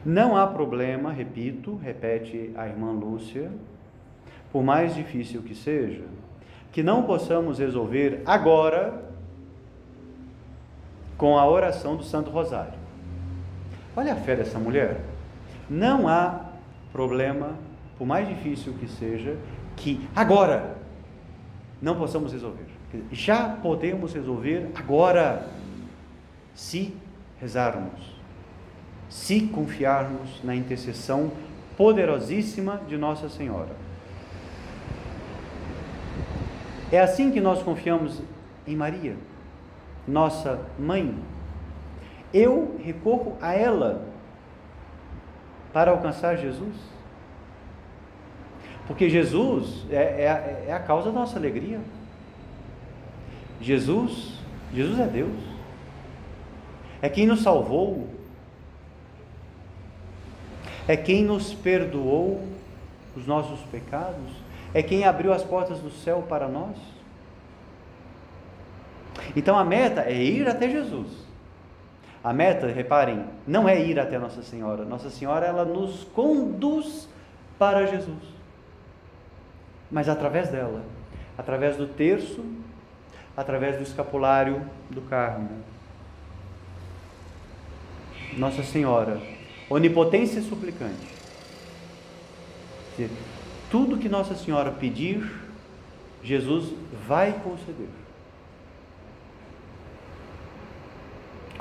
Não 0.03 0.35
há 0.35 0.47
problema, 0.47 1.11
repito, 1.11 1.75
repete 1.75 2.51
a 2.55 2.67
irmã 2.67 2.91
Lúcia, 2.91 3.51
por 4.51 4.63
mais 4.63 4.95
difícil 4.95 5.41
que 5.43 5.55
seja, 5.55 6.03
que 6.71 6.83
não 6.83 7.03
possamos 7.03 7.59
resolver 7.59 8.21
agora 8.25 9.10
com 11.21 11.37
a 11.37 11.47
oração 11.47 11.95
do 11.95 12.03
Santo 12.03 12.31
Rosário. 12.31 12.73
Olha 13.95 14.13
a 14.13 14.15
fé 14.15 14.35
dessa 14.35 14.57
mulher. 14.57 15.01
Não 15.69 16.07
há 16.07 16.45
problema, 16.91 17.51
por 17.95 18.07
mais 18.07 18.27
difícil 18.27 18.73
que 18.73 18.87
seja, 18.87 19.37
que 19.75 20.09
agora 20.15 20.77
não 21.79 21.95
possamos 21.95 22.33
resolver. 22.33 22.65
Já 23.11 23.49
podemos 23.49 24.15
resolver 24.15 24.71
agora, 24.73 25.47
se 26.55 26.91
rezarmos, 27.39 28.01
se 29.07 29.41
confiarmos 29.41 30.43
na 30.43 30.55
intercessão 30.55 31.31
poderosíssima 31.77 32.81
de 32.87 32.97
Nossa 32.97 33.29
Senhora. 33.29 33.75
É 36.91 36.99
assim 36.99 37.29
que 37.29 37.39
nós 37.39 37.61
confiamos 37.61 38.23
em 38.65 38.75
Maria, 38.75 39.15
nossa 40.07 40.59
mãe. 40.77 41.15
Eu 42.33 42.79
recorro 42.83 43.37
a 43.41 43.53
ela 43.53 44.05
para 45.73 45.91
alcançar 45.91 46.37
Jesus. 46.37 46.75
Porque 48.87 49.09
Jesus 49.09 49.85
é, 49.89 49.95
é, 49.95 50.65
é, 50.67 50.73
a 50.73 50.79
causa 50.79 51.11
da 51.11 51.19
nossa 51.19 51.37
alegria. 51.37 51.79
Jesus, 53.61 54.39
Jesus 54.73 54.99
é 54.99 55.07
Deus. 55.07 55.37
É 57.01 57.09
quem 57.09 57.25
nos 57.25 57.41
salvou. 57.41 58.07
É 60.87 60.97
quem 60.97 61.23
nos 61.23 61.53
perdoou 61.53 62.45
os 63.15 63.25
nossos 63.25 63.59
pecados. 63.71 64.31
É 64.73 64.81
quem 64.81 65.03
abriu 65.03 65.31
as 65.31 65.43
portas 65.43 65.79
do 65.79 65.91
céu 65.91 66.25
para 66.27 66.47
nós. 66.47 66.75
Então 69.35 69.57
a 69.57 69.63
meta 69.63 70.01
é 70.01 70.13
ir 70.13 70.47
até 70.47 70.69
Jesus. 70.69 71.07
A 72.23 72.31
meta, 72.31 72.67
reparem, 72.67 73.25
não 73.47 73.67
é 73.67 73.83
ir 73.83 73.99
até 73.99 74.19
Nossa 74.19 74.43
Senhora. 74.43 74.85
Nossa 74.85 75.09
Senhora, 75.09 75.45
ela 75.45 75.65
nos 75.65 76.03
conduz 76.03 77.09
para 77.57 77.85
Jesus. 77.87 78.23
Mas 79.89 80.07
através 80.07 80.49
dela, 80.49 80.83
através 81.37 81.77
do 81.77 81.87
terço, 81.87 82.45
através 83.35 83.77
do 83.77 83.83
escapulário 83.83 84.61
do 84.89 85.01
Carmo. 85.01 85.49
Nossa 88.37 88.63
Senhora, 88.63 89.19
onipotência 89.69 90.39
e 90.39 90.43
suplicante. 90.43 91.07
Tudo 93.69 93.97
que 93.97 94.07
Nossa 94.07 94.35
Senhora 94.35 94.71
pedir, 94.71 95.31
Jesus 96.23 96.73
vai 97.07 97.33
conceder. 97.33 97.89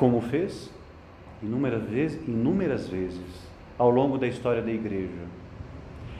Como 0.00 0.22
fez 0.22 0.70
inúmeras 1.42 1.82
vezes, 1.82 2.26
inúmeras 2.26 2.88
vezes 2.88 3.50
ao 3.76 3.90
longo 3.90 4.16
da 4.16 4.26
história 4.26 4.62
da 4.62 4.70
igreja. 4.70 5.26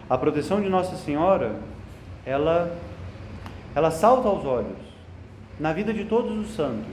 A 0.07 0.19
proteção 0.19 0.61
de 0.61 0.69
Nossa 0.69 0.97
Senhora, 0.97 1.57
ela 2.27 2.77
ela 3.75 3.91
salta 3.91 4.29
aos 4.29 4.45
olhos 4.45 4.77
na 5.59 5.73
vida 5.73 5.95
de 5.95 6.05
todos 6.05 6.37
os 6.37 6.55
santos. 6.55 6.93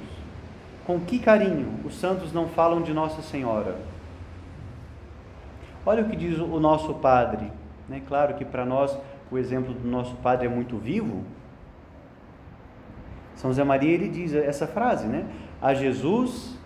Com 0.85 0.97
que 1.01 1.19
carinho 1.19 1.77
os 1.83 1.93
santos 1.93 2.31
não 2.31 2.47
falam 2.47 2.81
de 2.81 2.93
Nossa 2.93 3.21
Senhora? 3.21 3.75
Olha 5.85 6.03
o 6.03 6.09
que 6.09 6.15
diz 6.15 6.39
o 6.39 6.57
nosso 6.57 6.93
padre, 6.93 7.51
né? 7.89 8.01
Claro 8.07 8.35
que 8.35 8.45
para 8.45 8.65
nós 8.65 8.97
o 9.29 9.37
exemplo 9.37 9.73
do 9.73 9.85
nosso 9.89 10.15
padre 10.15 10.47
é 10.47 10.49
muito 10.49 10.77
vivo. 10.77 11.25
São 13.35 13.49
José 13.49 13.65
Maria 13.65 13.91
ele 13.91 14.07
diz 14.07 14.33
essa 14.33 14.65
frase, 14.65 15.05
né? 15.05 15.25
A 15.61 15.73
Jesus 15.73 16.56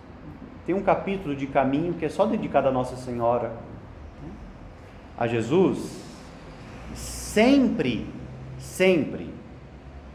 tem 0.64 0.74
um 0.74 0.82
capítulo 0.82 1.34
de 1.34 1.46
caminho 1.46 1.94
que 1.94 2.04
é 2.04 2.08
só 2.08 2.26
dedicado 2.26 2.68
a 2.68 2.72
Nossa 2.72 2.96
Senhora. 2.96 3.52
A 5.18 5.26
Jesus, 5.26 6.00
sempre, 6.94 8.06
sempre 8.58 9.32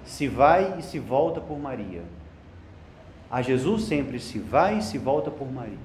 se 0.03 0.27
vai 0.27 0.79
e 0.79 0.81
se 0.81 0.99
volta 0.99 1.41
por 1.41 1.59
Maria. 1.59 2.03
A 3.29 3.41
Jesus 3.41 3.83
sempre 3.83 4.19
se 4.19 4.39
vai 4.39 4.77
e 4.77 4.81
se 4.81 4.97
volta 4.97 5.29
por 5.29 5.51
Maria. 5.51 5.77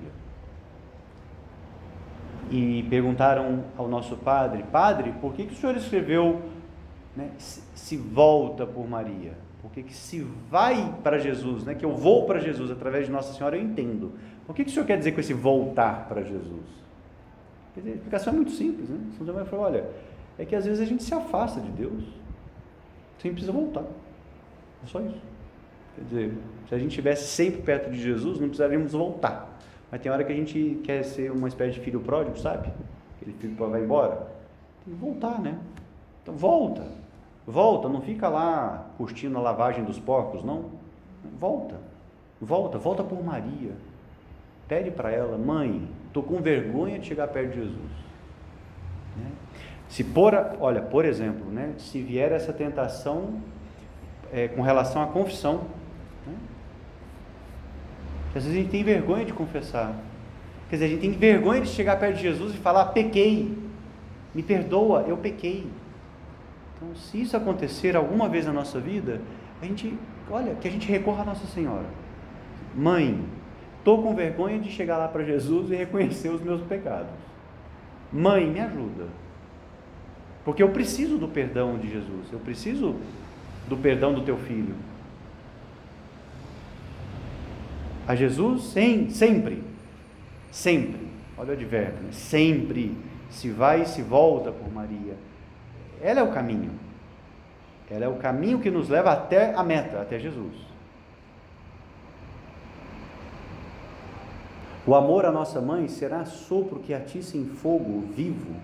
E 2.51 2.87
perguntaram 2.88 3.64
ao 3.77 3.88
nosso 3.88 4.16
padre: 4.16 4.62
Padre, 4.70 5.12
por 5.20 5.35
que, 5.35 5.46
que 5.46 5.55
o 5.55 5.57
senhor 5.57 5.77
escreveu 5.77 6.40
né, 7.16 7.31
se 7.38 7.96
volta 7.96 8.64
por 8.64 8.88
Maria? 8.88 9.33
Por 9.61 9.70
que, 9.72 9.83
que 9.83 9.94
se 9.94 10.20
vai 10.51 10.94
para 11.03 11.18
Jesus, 11.18 11.64
né, 11.64 11.75
que 11.75 11.85
eu 11.85 11.92
vou 11.92 12.27
para 12.27 12.40
Jesus 12.40 12.70
através 12.70 13.07
de 13.07 13.12
Nossa 13.12 13.33
Senhora, 13.33 13.57
eu 13.57 13.62
entendo. 13.62 14.12
O 14.48 14.55
que, 14.55 14.64
que 14.64 14.70
o 14.70 14.72
senhor 14.72 14.87
quer 14.87 14.98
dizer 14.98 15.12
com 15.12 15.20
esse 15.20 15.33
voltar 15.33 16.09
para 16.09 16.22
Jesus? 16.22 16.66
Quer 17.74 17.81
dizer, 17.81 17.92
a 17.92 17.94
explicação 17.94 18.33
é 18.33 18.37
muito 18.37 18.52
simples, 18.52 18.88
né? 18.88 18.98
São 19.16 19.26
José 19.26 19.44
falou, 19.44 19.64
olha, 19.66 19.88
é 20.38 20.44
que 20.44 20.55
às 20.55 20.64
vezes 20.64 20.81
a 20.81 20.85
gente 20.85 21.02
se 21.02 21.14
afasta 21.14 21.61
de 21.61 21.70
Deus, 21.70 22.05
sem 23.18 23.33
precisa 23.33 23.52
voltar. 23.52 23.85
É 24.85 24.87
só 24.87 25.00
isso. 25.00 25.22
Quer 25.94 26.05
dizer, 26.05 26.38
se 26.68 26.74
a 26.74 26.78
gente 26.78 26.88
estivesse 26.88 27.28
sempre 27.28 27.62
perto 27.62 27.90
de 27.90 28.00
Jesus, 28.00 28.40
não 28.40 28.48
precisaríamos 28.48 28.92
voltar. 28.92 29.48
Mas 29.90 30.00
tem 30.00 30.11
hora 30.11 30.24
que 30.24 30.33
a 30.33 30.37
gente 30.37 30.81
quer 30.83 31.02
ser 31.02 31.31
uma 31.31 31.48
espécie 31.48 31.74
de 31.74 31.81
filho 31.81 32.00
pródigo, 32.00 32.38
sabe? 32.38 32.72
Aquele 33.16 33.37
filho 33.37 33.55
que 33.55 33.62
vai 33.62 33.83
embora. 33.83 34.26
Tem 34.85 34.94
que 34.94 35.00
voltar, 35.00 35.40
né? 35.40 35.59
Então 36.22 36.35
volta. 36.35 36.87
Volta, 37.46 37.88
não 37.88 38.00
fica 38.00 38.28
lá 38.28 38.87
curtindo 38.96 39.37
a 39.37 39.40
lavagem 39.40 39.85
dos 39.85 39.98
porcos, 39.98 40.42
não. 40.42 40.70
Volta. 41.38 41.76
Volta, 42.40 42.78
volta 42.78 43.05
por 43.05 43.22
Maria. 43.22 43.72
Pede 44.68 44.90
para 44.90 45.11
ela, 45.11 45.37
mãe, 45.37 45.88
estou 46.07 46.22
com 46.22 46.40
vergonha 46.40 46.98
de 46.98 47.07
chegar 47.07 47.29
perto 47.29 47.51
de 47.51 47.61
Jesus. 47.61 47.90
Né? 49.16 49.31
Se 49.88 50.03
por, 50.03 50.33
olha, 50.61 50.81
por 50.81 51.05
exemplo, 51.05 51.51
né, 51.51 51.75
se 51.79 52.01
vier 52.01 52.33
essa 52.33 52.53
tentação 52.53 53.40
é, 54.33 54.48
com 54.48 54.62
relação 54.62 55.03
à 55.03 55.07
confissão, 55.07 55.66
né? 56.27 56.35
às 58.29 58.44
vezes 58.44 58.51
a 58.51 58.55
gente 58.55 58.70
tem 58.70 58.83
vergonha 58.83 59.25
de 59.25 59.33
confessar. 59.33 59.94
Quer 60.70 60.77
dizer, 60.77 60.87
a 60.87 60.88
gente 60.88 61.01
tem 61.01 61.11
vergonha 61.12 61.61
de 61.61 61.68
chegar 61.68 61.98
perto 61.98 62.16
de 62.16 62.22
Jesus 62.22 62.55
e 62.55 62.57
falar, 62.57 62.87
pequei, 62.87 63.59
me 64.35 64.42
perdoa, 64.42 65.03
eu 65.03 65.18
pequei. 65.18 65.66
Então, 66.77 66.94
se 66.96 67.20
isso 67.20 67.37
acontecer 67.37 67.94
alguma 67.94 68.29
vez 68.29 68.46
na 68.46 68.53
nossa 68.53 68.81
vida, 68.81 69.20
a 69.61 69.66
gente, 69.66 69.96
olha, 70.31 70.55
que 70.55 70.66
a 70.66 70.70
gente 70.70 70.88
recorra 70.88 71.22
a 71.22 71.27
Nossa 71.27 71.46
Senhora. 71.46 71.87
Mãe, 72.75 73.22
Estou 73.83 74.01
com 74.01 74.14
vergonha 74.14 74.61
de 74.61 74.71
chegar 74.71 74.97
lá 74.97 75.09
para 75.09 75.25
Jesus 75.25 75.73
e 75.73 75.75
reconhecer 75.75 76.29
os 76.29 76.40
meus 76.40 76.62
pecados. 76.62 77.11
Mãe, 78.12 78.49
me 78.49 78.61
ajuda. 78.61 79.09
Porque 80.45 80.62
eu 80.62 80.68
preciso 80.68 81.18
do 81.18 81.27
perdão 81.27 81.77
de 81.77 81.90
Jesus. 81.90 82.33
Eu 82.33 82.38
preciso 82.38 82.95
do 83.68 83.77
perdão 83.77 84.14
do 84.14 84.23
teu 84.23 84.37
filho. 84.37 84.77
A 88.07 88.14
Jesus, 88.14 88.66
sim, 88.66 89.11
sempre. 89.11 89.64
Sempre. 90.53 91.09
Olha 91.37 91.51
o 91.51 91.53
advérbio. 91.55 92.05
Né? 92.05 92.12
Sempre 92.12 92.97
se 93.31 93.51
vai 93.51 93.83
e 93.83 93.87
se 93.87 94.01
volta 94.01 94.53
por 94.53 94.73
Maria. 94.73 95.16
Ela 96.01 96.21
é 96.21 96.23
o 96.23 96.31
caminho. 96.31 96.71
Ela 97.90 98.05
é 98.05 98.09
o 98.09 98.14
caminho 98.14 98.61
que 98.61 98.71
nos 98.71 98.88
leva 98.88 99.11
até 99.11 99.53
a 99.57 99.64
meta, 99.64 100.01
até 100.01 100.21
Jesus. 100.21 100.72
O 104.87 104.95
amor 104.95 105.25
à 105.25 105.31
nossa 105.31 105.61
mãe 105.61 105.88
será 105.88 106.25
sopro 106.25 106.81
que 106.81 106.92
atiça 106.92 107.37
em 107.37 107.47
fogo 107.47 108.01
vivo 108.14 108.55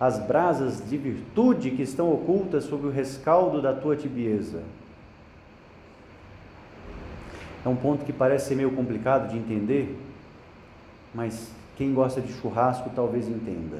as 0.00 0.18
brasas 0.18 0.88
de 0.88 0.96
virtude 0.96 1.72
que 1.72 1.82
estão 1.82 2.12
ocultas 2.12 2.64
sob 2.64 2.86
o 2.86 2.90
rescaldo 2.90 3.60
da 3.60 3.74
tua 3.74 3.96
tibieza. 3.96 4.62
É 7.64 7.68
um 7.68 7.74
ponto 7.74 8.04
que 8.04 8.12
parece 8.12 8.48
ser 8.48 8.54
meio 8.54 8.70
complicado 8.70 9.28
de 9.28 9.36
entender, 9.36 9.98
mas 11.12 11.50
quem 11.76 11.92
gosta 11.92 12.20
de 12.20 12.32
churrasco 12.32 12.90
talvez 12.94 13.28
entenda. 13.28 13.78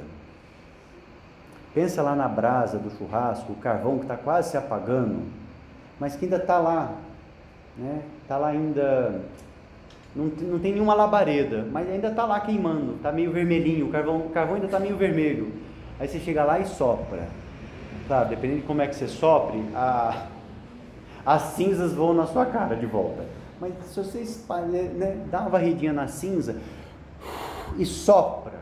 Pensa 1.72 2.02
lá 2.02 2.16
na 2.16 2.26
brasa 2.26 2.78
do 2.78 2.90
churrasco, 2.90 3.52
o 3.52 3.56
carvão 3.56 3.98
que 3.98 4.04
está 4.04 4.16
quase 4.16 4.50
se 4.50 4.56
apagando, 4.56 5.22
mas 6.00 6.16
que 6.16 6.24
ainda 6.24 6.38
está 6.38 6.58
lá, 6.58 6.92
né? 7.76 8.02
Está 8.22 8.36
lá 8.36 8.48
ainda, 8.48 9.22
não, 10.14 10.26
não 10.26 10.58
tem 10.58 10.72
nenhuma 10.72 10.94
labareda, 10.94 11.66
mas 11.70 11.88
ainda 11.88 12.08
está 12.08 12.24
lá 12.24 12.40
queimando, 12.40 12.96
está 12.96 13.12
meio 13.12 13.30
vermelhinho, 13.30 13.86
o 13.86 13.90
carvão, 13.90 14.18
o 14.18 14.30
carvão 14.30 14.54
ainda 14.54 14.66
está 14.66 14.80
meio 14.80 14.96
vermelho. 14.96 15.52
Aí 16.00 16.08
você 16.08 16.18
chega 16.18 16.44
lá 16.44 16.58
e 16.58 16.66
sopra. 16.66 17.28
Claro, 18.06 18.28
dependendo 18.28 18.60
de 18.60 18.66
como 18.66 18.80
é 18.80 18.86
que 18.86 18.96
você 18.96 19.06
sopre, 19.06 19.62
a, 19.74 20.26
as 21.26 21.42
cinzas 21.42 21.92
vão 21.92 22.14
na 22.14 22.26
sua 22.26 22.46
cara 22.46 22.74
de 22.74 22.86
volta. 22.86 23.24
Mas 23.60 23.74
se 23.86 24.02
você 24.02 24.20
espalha, 24.20 24.82
né, 24.82 25.24
dá 25.30 25.40
uma 25.40 25.50
varridinha 25.50 25.92
na 25.92 26.06
cinza 26.08 26.56
e 27.76 27.84
sopra 27.84 28.54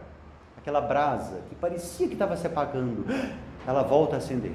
aquela 0.57 0.81
brasa 0.81 1.43
que 1.49 1.55
parecia 1.55 2.09
que 2.09 2.15
estava 2.15 2.37
se 2.37 2.47
apagando, 2.47 3.05
ela 3.67 3.83
volta 3.83 4.17
a 4.17 4.19
acender, 4.19 4.53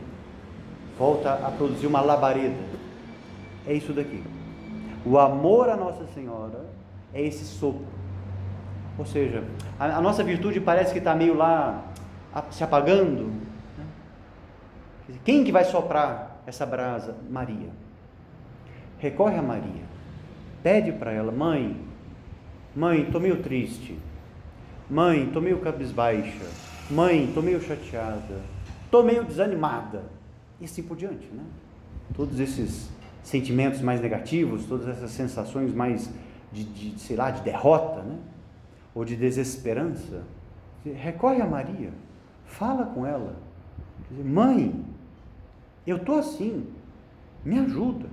volta 0.97 1.34
a 1.34 1.51
produzir 1.51 1.88
uma 1.88 2.01
labareda. 2.01 2.63
É 3.65 3.73
isso 3.73 3.93
daqui. 3.93 4.23
O 5.06 5.17
amor 5.17 5.69
à 5.69 5.77
Nossa 5.77 6.06
Senhora 6.13 6.65
é 7.13 7.21
esse 7.21 7.45
sopro. 7.45 7.86
Ou 8.97 9.06
seja, 9.06 9.43
a, 9.80 9.97
a 9.97 10.02
nossa 10.02 10.24
virtude 10.24 10.60
parece 10.60 10.91
que 10.91 11.00
está 11.00 11.15
meio 11.15 11.36
lá 11.36 11.86
a, 12.34 12.43
se 12.52 12.63
apagando. 12.63 13.26
Né? 13.78 13.86
Quem 15.24 15.43
que 15.43 15.52
vai 15.52 15.63
soprar 15.63 16.41
essa 16.45 16.65
brasa? 16.65 17.15
Maria. 17.30 17.69
Recorre 19.00 19.38
a 19.38 19.41
Maria. 19.41 19.91
Pede 20.62 20.91
para 20.91 21.12
ela, 21.12 21.32
mãe, 21.32 21.76
mãe, 22.76 23.02
estou 23.02 23.19
meio 23.19 23.41
triste. 23.41 23.97
Mãe, 24.89 25.24
estou 25.26 25.41
meio 25.41 25.60
cabisbaixa. 25.60 26.45
Mãe, 26.89 27.26
estou 27.26 27.41
meio 27.41 27.62
chateada. 27.62 28.41
Estou 28.86 29.04
meio 29.04 29.24
desanimada. 29.24 30.04
E 30.60 30.65
assim 30.65 30.84
por 30.84 30.97
diante, 30.97 31.26
né? 31.34 31.43
Todos 32.13 32.39
esses 32.39 32.89
sentimentos 33.24 33.82
mais 33.82 34.02
negativos, 34.02 34.65
todas 34.65 34.88
essas 34.88 35.12
sensações 35.12 35.74
mais 35.74 36.10
de, 36.51 36.63
de, 36.63 36.99
sei 36.99 37.15
lá, 37.15 37.31
de 37.31 37.41
derrota, 37.41 38.01
né? 38.01 38.17
Ou 38.93 39.05
de 39.05 39.15
desesperança. 39.15 40.23
Recorre 40.83 41.41
a 41.41 41.45
Maria, 41.45 41.91
fala 42.45 42.85
com 42.85 43.05
ela. 43.05 43.35
Dizer, 44.09 44.23
Mãe, 44.23 44.83
eu 45.85 45.97
estou 45.97 46.17
assim, 46.17 46.67
me 47.45 47.59
ajuda. 47.59 48.07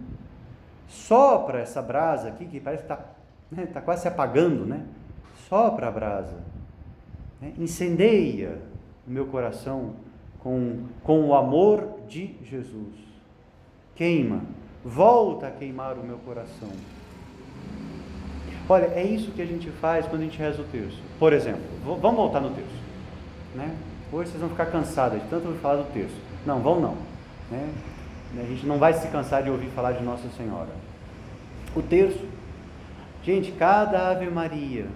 Sopra 0.86 1.60
essa 1.60 1.82
brasa 1.82 2.28
aqui 2.28 2.46
que 2.46 2.60
parece 2.60 2.84
que 2.84 2.92
está 2.92 3.04
né, 3.50 3.66
tá 3.66 3.80
quase 3.80 4.02
se 4.02 4.08
apagando, 4.08 4.64
né? 4.64 4.86
Sopra 5.48 5.88
a 5.88 5.90
brasa. 5.90 6.38
Né? 7.40 7.52
Incendeia 7.58 8.58
o 9.06 9.10
meu 9.10 9.26
coração 9.26 9.94
com, 10.40 10.84
com 11.02 11.26
o 11.26 11.34
amor 11.34 12.00
de 12.06 12.36
Jesus. 12.42 12.94
Queima 13.94 14.42
volta 14.84 15.48
a 15.48 15.50
queimar 15.50 15.98
o 15.98 16.04
meu 16.04 16.18
coração. 16.18 16.70
Olha, 18.68 18.86
é 18.94 19.02
isso 19.02 19.30
que 19.30 19.40
a 19.40 19.46
gente 19.46 19.70
faz 19.70 20.06
quando 20.06 20.20
a 20.20 20.24
gente 20.24 20.38
reza 20.38 20.60
o 20.60 20.64
terço. 20.64 21.00
Por 21.18 21.32
exemplo, 21.32 21.62
vamos 21.82 22.16
voltar 22.16 22.40
no 22.40 22.50
terço. 22.50 22.70
Né? 23.54 23.74
Hoje 24.12 24.30
vocês 24.30 24.40
vão 24.40 24.50
ficar 24.50 24.66
cansados 24.66 25.22
de 25.22 25.28
tanto 25.28 25.46
ouvir 25.46 25.58
falar 25.60 25.76
do 25.76 25.92
terço. 25.92 26.14
Não, 26.44 26.60
vão 26.60 26.78
não. 26.78 26.96
Né? 27.50 27.72
A 28.36 28.44
gente 28.44 28.66
não 28.66 28.78
vai 28.78 28.92
se 28.92 29.08
cansar 29.08 29.42
de 29.42 29.50
ouvir 29.50 29.68
falar 29.68 29.92
de 29.92 30.02
Nossa 30.04 30.28
Senhora. 30.36 30.68
O 31.74 31.80
terço, 31.80 32.26
gente, 33.22 33.52
cada 33.52 34.10
Ave 34.10 34.26
Maria, 34.26 34.86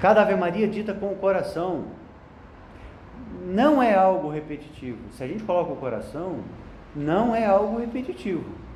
cada 0.00 0.22
Ave 0.22 0.36
Maria 0.36 0.68
dita 0.68 0.94
com 0.94 1.12
o 1.12 1.16
coração, 1.16 1.86
não 3.44 3.82
é 3.82 3.94
algo 3.94 4.28
repetitivo. 4.28 4.98
Se 5.16 5.24
a 5.24 5.26
gente 5.26 5.42
coloca 5.42 5.72
o 5.72 5.76
coração, 5.76 6.38
não 6.94 7.34
é 7.34 7.44
algo 7.44 7.80
repetitivo. 7.80 8.67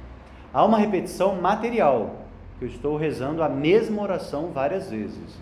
Há 0.52 0.64
uma 0.64 0.78
repetição 0.78 1.40
material, 1.40 2.16
que 2.58 2.64
eu 2.64 2.68
estou 2.68 2.96
rezando 2.96 3.42
a 3.42 3.48
mesma 3.48 4.02
oração 4.02 4.50
várias 4.52 4.90
vezes. 4.90 5.38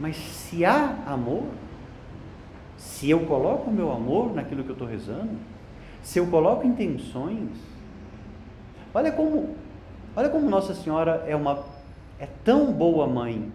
Mas 0.00 0.16
se 0.16 0.64
há 0.64 0.96
amor, 1.06 1.44
se 2.76 3.10
eu 3.10 3.20
coloco 3.26 3.70
o 3.70 3.72
meu 3.72 3.92
amor 3.92 4.34
naquilo 4.34 4.64
que 4.64 4.70
eu 4.70 4.74
estou 4.74 4.88
rezando, 4.88 5.30
se 6.02 6.18
eu 6.18 6.26
coloco 6.26 6.66
intenções, 6.66 7.50
olha 8.92 9.12
como, 9.12 9.54
olha 10.16 10.28
como 10.28 10.48
Nossa 10.48 10.74
Senhora 10.74 11.24
é 11.26 11.36
uma 11.36 11.64
é 12.18 12.28
tão 12.44 12.72
boa 12.72 13.06
mãe 13.06 13.52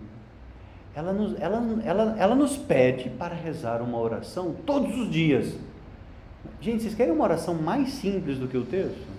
ela 0.97 1.13
nos, 1.13 1.39
ela, 1.39 1.63
ela, 1.85 2.15
ela 2.17 2.33
nos 2.33 2.57
pede 2.57 3.07
para 3.07 3.35
rezar 3.35 3.83
uma 3.83 3.99
oração 3.99 4.55
todos 4.65 4.97
os 4.97 5.11
dias. 5.11 5.55
Gente, 6.59 6.81
vocês 6.81 6.95
querem 6.95 7.13
uma 7.13 7.23
oração 7.23 7.53
mais 7.53 7.89
simples 7.89 8.39
do 8.39 8.47
que 8.47 8.57
o 8.57 8.65
texto? 8.65 9.16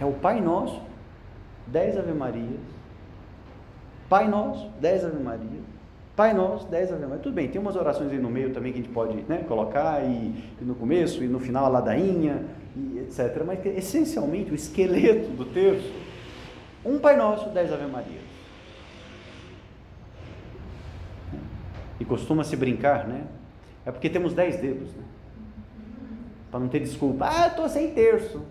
É 0.00 0.04
o 0.04 0.12
Pai 0.12 0.40
Nosso, 0.40 0.80
dez 1.66 1.96
Ave 1.96 2.12
Marias. 2.12 2.60
Pai 4.08 4.26
Nosso, 4.26 4.68
dez 4.80 5.04
Ave 5.04 5.22
Marias. 5.22 5.64
Pai 6.16 6.32
Nosso, 6.32 6.66
dez 6.68 6.90
Ave 6.90 7.02
Marias. 7.02 7.22
Tudo 7.22 7.34
bem, 7.34 7.48
tem 7.48 7.60
umas 7.60 7.76
orações 7.76 8.10
aí 8.10 8.18
no 8.18 8.30
meio 8.30 8.52
também 8.52 8.72
que 8.72 8.78
a 8.78 8.82
gente 8.82 8.92
pode 8.92 9.22
né, 9.28 9.44
colocar, 9.46 10.02
e, 10.02 10.34
e 10.60 10.64
no 10.64 10.74
começo, 10.74 11.22
e 11.22 11.28
no 11.28 11.38
final 11.38 11.66
a 11.66 11.68
ladainha, 11.68 12.46
e 12.74 12.98
etc. 13.00 13.42
Mas 13.46 13.64
essencialmente 13.66 14.50
o 14.50 14.54
esqueleto 14.54 15.28
do 15.30 15.44
texto 15.44 15.92
um 16.84 16.98
Pai 16.98 17.16
Nosso, 17.16 17.50
dez 17.50 17.70
Ave 17.72 17.86
Marias. 17.86 18.22
E 21.98 22.04
costuma-se 22.04 22.56
brincar, 22.56 23.06
né? 23.06 23.24
É 23.84 23.90
porque 23.90 24.08
temos 24.08 24.32
dez 24.32 24.56
dedos, 24.56 24.88
né? 24.94 25.04
Para 26.50 26.60
não 26.60 26.68
ter 26.68 26.80
desculpa. 26.80 27.26
Ah, 27.28 27.48
estou 27.48 27.68
sem 27.68 27.92
terço. 27.92 28.42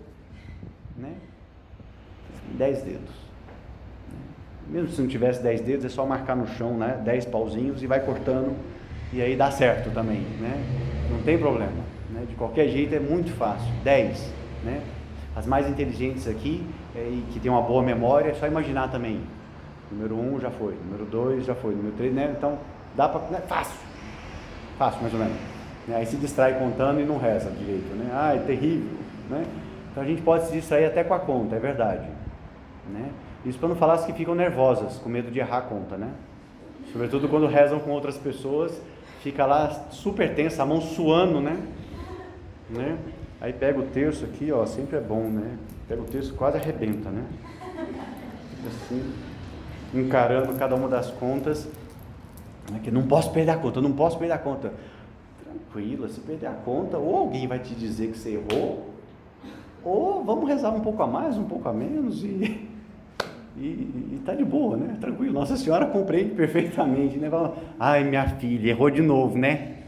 Dez 2.60 2.82
dedos. 2.82 3.14
Mesmo 4.68 4.90
se 4.90 5.00
não 5.00 5.08
tivesse 5.08 5.42
dez 5.42 5.62
dedos, 5.62 5.86
é 5.86 5.88
só 5.88 6.04
marcar 6.04 6.36
no 6.36 6.46
chão, 6.46 6.76
né? 6.76 7.00
Dez 7.02 7.24
pauzinhos 7.24 7.82
e 7.82 7.86
vai 7.86 8.00
cortando. 8.00 8.54
E 9.14 9.22
aí 9.22 9.34
dá 9.34 9.50
certo 9.50 9.90
também, 9.94 10.20
né? 10.38 10.62
Não 11.10 11.22
tem 11.22 11.38
problema. 11.38 11.72
Né? 12.10 12.26
De 12.28 12.34
qualquer 12.34 12.68
jeito 12.68 12.94
é 12.94 13.00
muito 13.00 13.32
fácil. 13.32 13.66
Dez, 13.82 14.30
né? 14.62 14.82
As 15.34 15.46
mais 15.46 15.70
inteligentes 15.70 16.28
aqui 16.28 16.62
é, 16.94 16.98
e 17.00 17.24
que 17.32 17.40
tem 17.40 17.50
uma 17.50 17.62
boa 17.62 17.82
memória, 17.82 18.28
é 18.28 18.34
só 18.34 18.46
imaginar 18.46 18.90
também. 18.90 19.22
Número 19.90 20.14
um 20.14 20.38
já 20.38 20.50
foi, 20.50 20.74
número 20.84 21.06
dois 21.06 21.46
já 21.46 21.54
foi, 21.54 21.74
número 21.74 21.96
três, 21.96 22.12
né? 22.12 22.34
Então 22.36 22.58
dá 22.94 23.08
para. 23.08 23.22
Né? 23.30 23.40
Fácil. 23.48 23.80
Fácil, 24.76 25.00
mais 25.00 25.14
ou 25.14 25.18
menos. 25.18 25.36
Né? 25.88 25.96
Aí 25.96 26.04
se 26.04 26.16
distrai 26.16 26.58
contando 26.58 27.00
e 27.00 27.04
não 27.06 27.16
reza 27.16 27.50
direito, 27.52 27.94
né? 27.94 28.10
Ah, 28.12 28.34
é 28.34 28.38
terrível, 28.40 28.98
né? 29.30 29.46
Então 29.90 30.02
a 30.02 30.06
gente 30.06 30.20
pode 30.20 30.44
se 30.44 30.52
distrair 30.52 30.84
até 30.84 31.02
com 31.02 31.14
a 31.14 31.18
conta, 31.18 31.56
é 31.56 31.58
verdade. 31.58 32.19
Né? 32.92 33.10
Isso 33.44 33.58
para 33.58 33.68
não 33.68 33.76
falar 33.76 33.94
as 33.94 34.04
que 34.04 34.12
ficam 34.12 34.34
nervosas, 34.34 34.98
com 34.98 35.08
medo 35.08 35.30
de 35.30 35.38
errar 35.38 35.58
a 35.58 35.62
conta, 35.62 35.96
né? 35.96 36.10
Sobretudo 36.92 37.28
quando 37.28 37.46
rezam 37.46 37.78
com 37.78 37.90
outras 37.90 38.18
pessoas, 38.18 38.80
fica 39.22 39.46
lá 39.46 39.86
super 39.90 40.34
tensa, 40.34 40.62
a 40.62 40.66
mão 40.66 40.80
suando, 40.80 41.40
né? 41.40 41.56
né? 42.68 42.98
Aí 43.40 43.52
pega 43.52 43.78
o 43.78 43.84
terço 43.84 44.24
aqui, 44.24 44.52
ó, 44.52 44.66
sempre 44.66 44.96
é 44.96 45.00
bom, 45.00 45.22
né? 45.22 45.56
Pega 45.88 46.02
o 46.02 46.04
texto 46.04 46.34
quase 46.34 46.58
arrebenta, 46.58 47.10
né? 47.10 47.24
Assim, 48.66 49.12
encarando 49.94 50.52
cada 50.54 50.74
uma 50.74 50.88
das 50.88 51.10
contas, 51.10 51.68
né, 52.70 52.80
que 52.82 52.90
não 52.90 53.06
posso 53.06 53.32
perder 53.32 53.52
a 53.52 53.56
conta, 53.56 53.80
não 53.80 53.92
posso 53.92 54.18
perder 54.18 54.34
a 54.34 54.38
conta. 54.38 54.72
Tranquila, 55.42 56.08
se 56.08 56.20
perder 56.20 56.46
a 56.46 56.52
conta, 56.52 56.98
ou 56.98 57.16
alguém 57.16 57.46
vai 57.46 57.58
te 57.58 57.74
dizer 57.74 58.12
que 58.12 58.18
você 58.18 58.30
errou, 58.34 58.90
ou 59.82 60.22
vamos 60.24 60.48
rezar 60.48 60.70
um 60.70 60.80
pouco 60.80 61.02
a 61.02 61.06
mais, 61.06 61.38
um 61.38 61.44
pouco 61.44 61.68
a 61.68 61.72
menos 61.72 62.22
e, 62.22 62.68
e, 63.56 63.62
e 63.62 64.22
tá 64.24 64.34
de 64.34 64.44
boa, 64.44 64.76
né? 64.76 64.96
Tranquilo. 65.00 65.32
Nossa 65.32 65.56
Senhora 65.56 65.86
compreende 65.86 66.34
perfeitamente, 66.34 67.18
né? 67.18 67.28
Fala, 67.28 67.56
Ai, 67.78 68.04
minha 68.04 68.28
filha, 68.28 68.70
errou 68.70 68.90
de 68.90 69.02
novo, 69.02 69.36
né? 69.38 69.78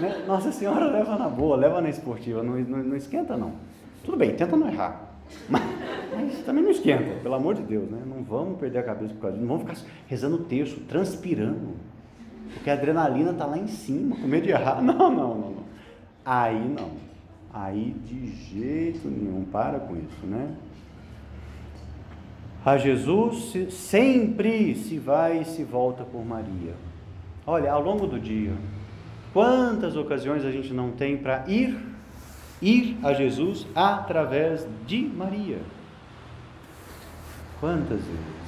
né? 0.00 0.24
Nossa 0.26 0.52
Senhora 0.52 0.86
leva 0.86 1.16
na 1.16 1.28
boa, 1.28 1.56
leva 1.56 1.80
na 1.80 1.88
esportiva, 1.88 2.42
não, 2.42 2.58
não, 2.58 2.78
não 2.78 2.96
esquenta 2.96 3.36
não. 3.36 3.52
Tudo 4.04 4.16
bem, 4.16 4.34
tenta 4.34 4.56
não 4.56 4.68
errar. 4.68 5.10
Mas, 5.48 5.62
mas, 6.14 6.38
também 6.44 6.62
não 6.62 6.70
esquenta, 6.70 7.18
pelo 7.22 7.34
amor 7.34 7.54
de 7.54 7.62
Deus, 7.62 7.90
né? 7.90 7.98
Não 8.06 8.22
vamos 8.22 8.58
perder 8.60 8.78
a 8.78 8.82
cabeça 8.82 9.14
por 9.14 9.22
causa 9.22 9.36
disso. 9.36 9.48
Não 9.48 9.58
vamos 9.58 9.78
ficar 9.80 9.90
rezando 10.06 10.36
o 10.36 10.44
texto, 10.44 10.80
transpirando. 10.86 11.74
Porque 12.52 12.68
a 12.68 12.74
adrenalina 12.74 13.30
está 13.30 13.46
lá 13.46 13.58
em 13.58 13.66
cima, 13.66 14.14
com 14.14 14.26
medo 14.28 14.44
de 14.44 14.50
errar. 14.50 14.80
Não, 14.84 14.94
não, 14.94 15.10
não, 15.10 15.50
não. 15.50 15.64
Aí 16.24 16.68
não. 16.68 16.90
Aí 17.52 17.96
de 18.04 18.26
jeito 18.26 19.08
nenhum. 19.08 19.44
Para 19.44 19.80
com 19.80 19.96
isso, 19.96 20.26
né? 20.26 20.54
A 22.64 22.78
Jesus 22.78 23.52
sempre 23.70 24.74
se 24.74 24.98
vai 24.98 25.42
e 25.42 25.44
se 25.44 25.62
volta 25.64 26.02
por 26.02 26.24
Maria. 26.24 26.74
Olha, 27.46 27.70
ao 27.70 27.82
longo 27.82 28.06
do 28.06 28.18
dia, 28.18 28.52
quantas 29.32 29.96
ocasiões 29.96 30.44
a 30.44 30.50
gente 30.50 30.72
não 30.72 30.90
tem 30.90 31.16
para 31.16 31.44
ir 31.46 31.76
ir 32.64 32.96
a 33.02 33.12
Jesus 33.12 33.66
através 33.74 34.66
de 34.86 35.00
Maria. 35.02 35.58
Quantas 37.60 38.00
vezes? 38.00 38.44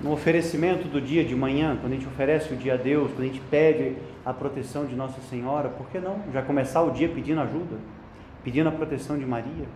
No 0.00 0.12
oferecimento 0.12 0.88
do 0.88 1.00
dia 1.00 1.24
de 1.24 1.34
manhã, 1.34 1.76
quando 1.80 1.92
a 1.92 1.96
gente 1.96 2.08
oferece 2.08 2.52
o 2.52 2.56
dia 2.56 2.74
a 2.74 2.76
Deus, 2.76 3.12
quando 3.12 3.22
a 3.22 3.26
gente 3.26 3.42
pede 3.50 3.96
a 4.24 4.32
proteção 4.32 4.84
de 4.86 4.96
Nossa 4.96 5.20
Senhora, 5.28 5.68
por 5.68 5.88
que 5.90 6.00
não 6.00 6.20
já 6.32 6.42
começar 6.42 6.82
o 6.82 6.90
dia 6.90 7.08
pedindo 7.08 7.40
ajuda, 7.40 7.76
pedindo 8.42 8.68
a 8.68 8.72
proteção 8.72 9.18
de 9.18 9.24
Maria? 9.24 9.66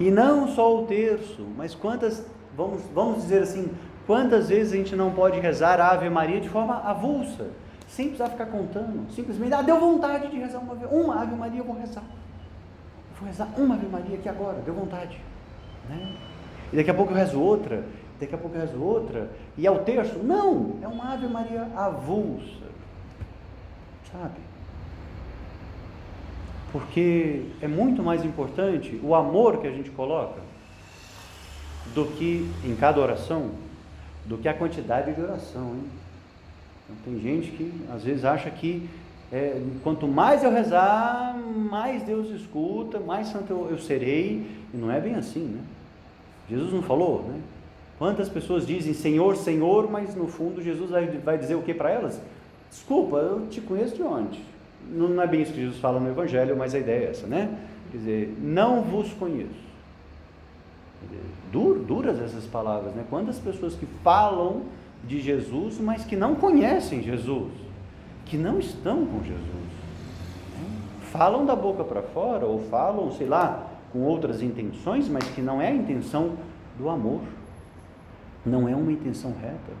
E 0.00 0.10
não 0.10 0.48
só 0.48 0.80
o 0.80 0.86
terço, 0.86 1.46
mas 1.58 1.74
quantas, 1.74 2.24
vamos, 2.56 2.80
vamos 2.94 3.22
dizer 3.22 3.42
assim, 3.42 3.70
quantas 4.06 4.48
vezes 4.48 4.72
a 4.72 4.76
gente 4.76 4.96
não 4.96 5.12
pode 5.12 5.38
rezar 5.38 5.78
a 5.78 5.90
Ave 5.90 6.08
Maria 6.08 6.40
de 6.40 6.48
forma 6.48 6.76
avulsa, 6.82 7.48
sem 7.86 8.06
precisar 8.06 8.30
ficar 8.30 8.46
contando, 8.46 9.12
simplesmente, 9.12 9.52
ah, 9.52 9.60
deu 9.60 9.78
vontade 9.78 10.28
de 10.28 10.38
rezar 10.38 10.60
uma, 10.60 10.72
uma 10.72 11.22
Ave 11.22 11.36
Maria, 11.36 11.60
eu 11.60 11.64
vou 11.64 11.76
rezar. 11.76 12.02
Eu 12.02 13.16
vou 13.18 13.28
rezar 13.28 13.48
uma 13.58 13.74
Ave 13.74 13.86
Maria 13.88 14.16
aqui 14.16 14.28
agora, 14.28 14.62
deu 14.64 14.72
vontade. 14.72 15.20
Né? 15.86 16.16
E 16.72 16.76
daqui 16.76 16.90
a 16.90 16.94
pouco 16.94 17.12
eu 17.12 17.16
rezo 17.16 17.38
outra, 17.38 17.84
daqui 18.18 18.34
a 18.34 18.38
pouco 18.38 18.56
eu 18.56 18.60
rezo 18.62 18.82
outra, 18.82 19.28
e 19.58 19.66
é 19.66 19.70
o 19.70 19.80
terço? 19.80 20.18
Não, 20.20 20.76
é 20.80 20.88
uma 20.88 21.12
Ave 21.12 21.26
Maria 21.26 21.68
avulsa. 21.76 22.70
Sabe? 24.10 24.49
Porque 26.72 27.42
é 27.60 27.66
muito 27.66 28.02
mais 28.02 28.24
importante 28.24 29.00
o 29.02 29.14
amor 29.14 29.58
que 29.58 29.66
a 29.66 29.72
gente 29.72 29.90
coloca 29.90 30.40
do 31.94 32.04
que 32.06 32.48
em 32.64 32.76
cada 32.76 33.00
oração, 33.00 33.50
do 34.24 34.38
que 34.38 34.48
a 34.48 34.54
quantidade 34.54 35.12
de 35.12 35.20
oração. 35.20 35.74
Hein? 35.74 35.84
Então, 36.84 36.96
tem 37.04 37.20
gente 37.20 37.50
que 37.50 37.72
às 37.92 38.04
vezes 38.04 38.24
acha 38.24 38.50
que 38.50 38.88
é, 39.32 39.62
quanto 39.82 40.08
mais 40.08 40.42
eu 40.42 40.50
rezar, 40.50 41.36
mais 41.36 42.02
Deus 42.02 42.30
escuta, 42.30 42.98
mais 42.98 43.28
santo 43.28 43.52
eu, 43.52 43.68
eu, 43.70 43.78
serei, 43.78 44.44
e 44.74 44.76
não 44.76 44.90
é 44.90 45.00
bem 45.00 45.14
assim, 45.14 45.44
né? 45.44 45.60
Jesus 46.48 46.72
não 46.72 46.82
falou, 46.82 47.22
né? 47.28 47.40
Quantas 47.96 48.28
pessoas 48.28 48.66
dizem 48.66 48.92
Senhor, 48.92 49.36
Senhor, 49.36 49.88
mas 49.88 50.16
no 50.16 50.26
fundo 50.26 50.62
Jesus 50.62 50.90
vai, 50.90 51.06
vai 51.06 51.38
dizer 51.38 51.54
o 51.54 51.62
que 51.62 51.72
para 51.72 51.90
elas? 51.90 52.20
Desculpa, 52.70 53.18
eu 53.18 53.46
te 53.48 53.60
conheço 53.60 53.94
de 53.94 54.02
onde? 54.02 54.42
Não 54.88 55.22
é 55.22 55.26
bem 55.26 55.42
isso 55.42 55.52
que 55.52 55.60
Jesus 55.60 55.78
fala 55.78 56.00
no 56.00 56.08
Evangelho, 56.08 56.56
mas 56.56 56.74
a 56.74 56.78
ideia 56.78 57.06
é 57.06 57.10
essa, 57.10 57.26
né? 57.26 57.56
Quer 57.90 57.98
dizer, 57.98 58.38
não 58.40 58.82
vos 58.82 59.12
conheço. 59.12 59.70
Dur, 61.50 61.78
duras 61.78 62.20
essas 62.20 62.44
palavras, 62.44 62.94
né? 62.94 63.04
Quantas 63.08 63.38
pessoas 63.38 63.74
que 63.74 63.86
falam 64.04 64.62
de 65.04 65.20
Jesus, 65.20 65.80
mas 65.80 66.04
que 66.04 66.14
não 66.14 66.34
conhecem 66.34 67.02
Jesus, 67.02 67.52
que 68.26 68.36
não 68.36 68.58
estão 68.58 69.04
com 69.06 69.22
Jesus, 69.22 69.40
né? 70.58 70.66
falam 71.10 71.44
da 71.44 71.56
boca 71.56 71.82
para 71.82 72.02
fora 72.02 72.46
ou 72.46 72.60
falam, 72.70 73.10
sei 73.12 73.26
lá, 73.26 73.66
com 73.92 74.00
outras 74.00 74.42
intenções, 74.42 75.08
mas 75.08 75.24
que 75.30 75.40
não 75.40 75.60
é 75.60 75.68
a 75.68 75.74
intenção 75.74 76.36
do 76.78 76.88
amor, 76.88 77.22
não 78.44 78.68
é 78.68 78.76
uma 78.76 78.92
intenção 78.92 79.34
reta. 79.40 79.72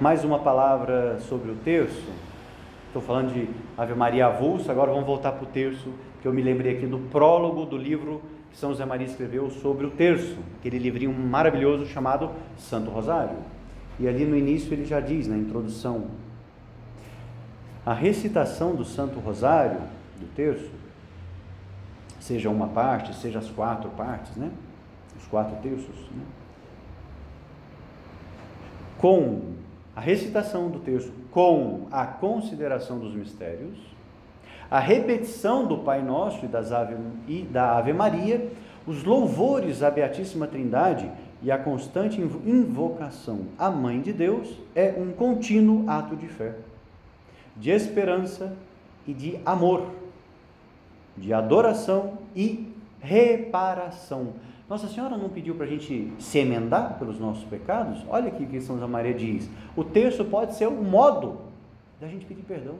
Mais 0.00 0.24
uma 0.24 0.38
palavra 0.38 1.18
sobre 1.20 1.50
o 1.50 1.56
terço 1.56 2.29
Estou 2.90 3.00
falando 3.00 3.32
de 3.32 3.48
Ave 3.78 3.94
Maria 3.94 4.26
avulsa, 4.26 4.72
agora 4.72 4.90
vamos 4.90 5.06
voltar 5.06 5.30
para 5.30 5.44
o 5.44 5.46
terço, 5.46 5.94
que 6.20 6.26
eu 6.26 6.32
me 6.32 6.42
lembrei 6.42 6.76
aqui 6.76 6.86
do 6.88 6.98
prólogo 6.98 7.64
do 7.64 7.78
livro 7.78 8.20
que 8.50 8.56
São 8.56 8.70
José 8.70 8.84
Maria 8.84 9.06
escreveu 9.06 9.48
sobre 9.48 9.86
o 9.86 9.90
terço, 9.90 10.36
aquele 10.58 10.76
livrinho 10.76 11.12
maravilhoso 11.12 11.86
chamado 11.86 12.32
Santo 12.58 12.90
Rosário. 12.90 13.36
E 13.96 14.08
ali 14.08 14.24
no 14.24 14.36
início 14.36 14.72
ele 14.72 14.84
já 14.84 14.98
diz, 14.98 15.28
na 15.28 15.36
introdução, 15.36 16.06
a 17.86 17.94
recitação 17.94 18.74
do 18.74 18.84
Santo 18.84 19.20
Rosário, 19.20 19.78
do 20.18 20.26
terço, 20.34 20.72
seja 22.18 22.50
uma 22.50 22.66
parte, 22.66 23.14
seja 23.14 23.38
as 23.38 23.48
quatro 23.48 23.88
partes, 23.90 24.34
né? 24.34 24.50
Os 25.16 25.28
quatro 25.28 25.54
terços, 25.62 25.94
né? 26.10 26.24
Com 28.98 29.59
a 29.94 30.00
recitação 30.00 30.68
do 30.68 30.78
texto 30.78 31.12
com 31.30 31.86
a 31.90 32.06
consideração 32.06 32.98
dos 32.98 33.14
mistérios, 33.14 33.78
a 34.70 34.78
repetição 34.78 35.66
do 35.66 35.78
Pai 35.78 36.02
Nosso 36.02 36.44
e, 36.44 36.48
das 36.48 36.70
Ave, 36.70 36.96
e 37.26 37.42
da 37.42 37.76
Ave 37.76 37.92
Maria, 37.92 38.50
os 38.86 39.04
louvores 39.04 39.82
à 39.82 39.90
Beatíssima 39.90 40.46
Trindade 40.46 41.10
e 41.42 41.50
a 41.50 41.58
constante 41.58 42.20
invocação 42.20 43.46
à 43.58 43.70
Mãe 43.70 44.00
de 44.00 44.12
Deus 44.12 44.56
é 44.74 44.94
um 44.96 45.12
contínuo 45.12 45.88
ato 45.88 46.14
de 46.14 46.28
fé, 46.28 46.54
de 47.56 47.70
esperança 47.70 48.56
e 49.06 49.12
de 49.12 49.40
amor, 49.44 49.86
de 51.16 51.32
adoração 51.32 52.18
e 52.34 52.72
reparação 53.00 54.34
nossa 54.70 54.86
Senhora 54.86 55.16
não 55.16 55.28
pediu 55.28 55.56
para 55.56 55.66
a 55.66 55.68
gente 55.68 56.12
se 56.20 56.38
emendar 56.38 56.96
pelos 56.96 57.18
nossos 57.18 57.42
pecados? 57.42 58.04
Olha 58.08 58.28
aqui 58.28 58.44
o 58.44 58.46
que 58.46 58.60
São 58.60 58.76
José 58.76 58.86
Maria 58.86 59.12
diz. 59.12 59.50
O 59.76 59.82
terço 59.82 60.24
pode 60.24 60.54
ser 60.54 60.68
um 60.68 60.84
modo 60.84 61.38
da 62.00 62.06
gente 62.06 62.24
pedir 62.24 62.42
perdão, 62.42 62.76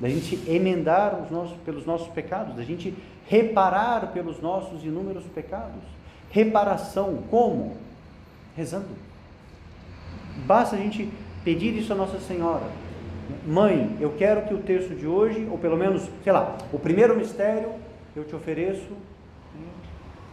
da 0.00 0.08
gente 0.08 0.36
emendar 0.50 1.14
os 1.22 1.30
nossos, 1.30 1.56
pelos 1.58 1.86
nossos 1.86 2.08
pecados, 2.08 2.56
da 2.56 2.64
gente 2.64 2.92
reparar 3.28 4.12
pelos 4.12 4.42
nossos 4.42 4.82
inúmeros 4.84 5.22
pecados. 5.32 5.80
Reparação, 6.28 7.22
como? 7.30 7.76
Rezando. 8.56 8.88
Basta 10.44 10.74
a 10.74 10.78
gente 10.78 11.08
pedir 11.44 11.72
isso 11.78 11.92
a 11.92 11.96
Nossa 11.96 12.18
Senhora. 12.18 12.66
Mãe, 13.46 13.96
eu 14.00 14.12
quero 14.18 14.42
que 14.42 14.54
o 14.54 14.58
terço 14.58 14.92
de 14.96 15.06
hoje, 15.06 15.46
ou 15.48 15.56
pelo 15.56 15.76
menos, 15.76 16.10
sei 16.24 16.32
lá, 16.32 16.58
o 16.72 16.80
primeiro 16.80 17.16
mistério, 17.16 17.70
eu 18.16 18.24
te 18.24 18.34
ofereço 18.34 18.88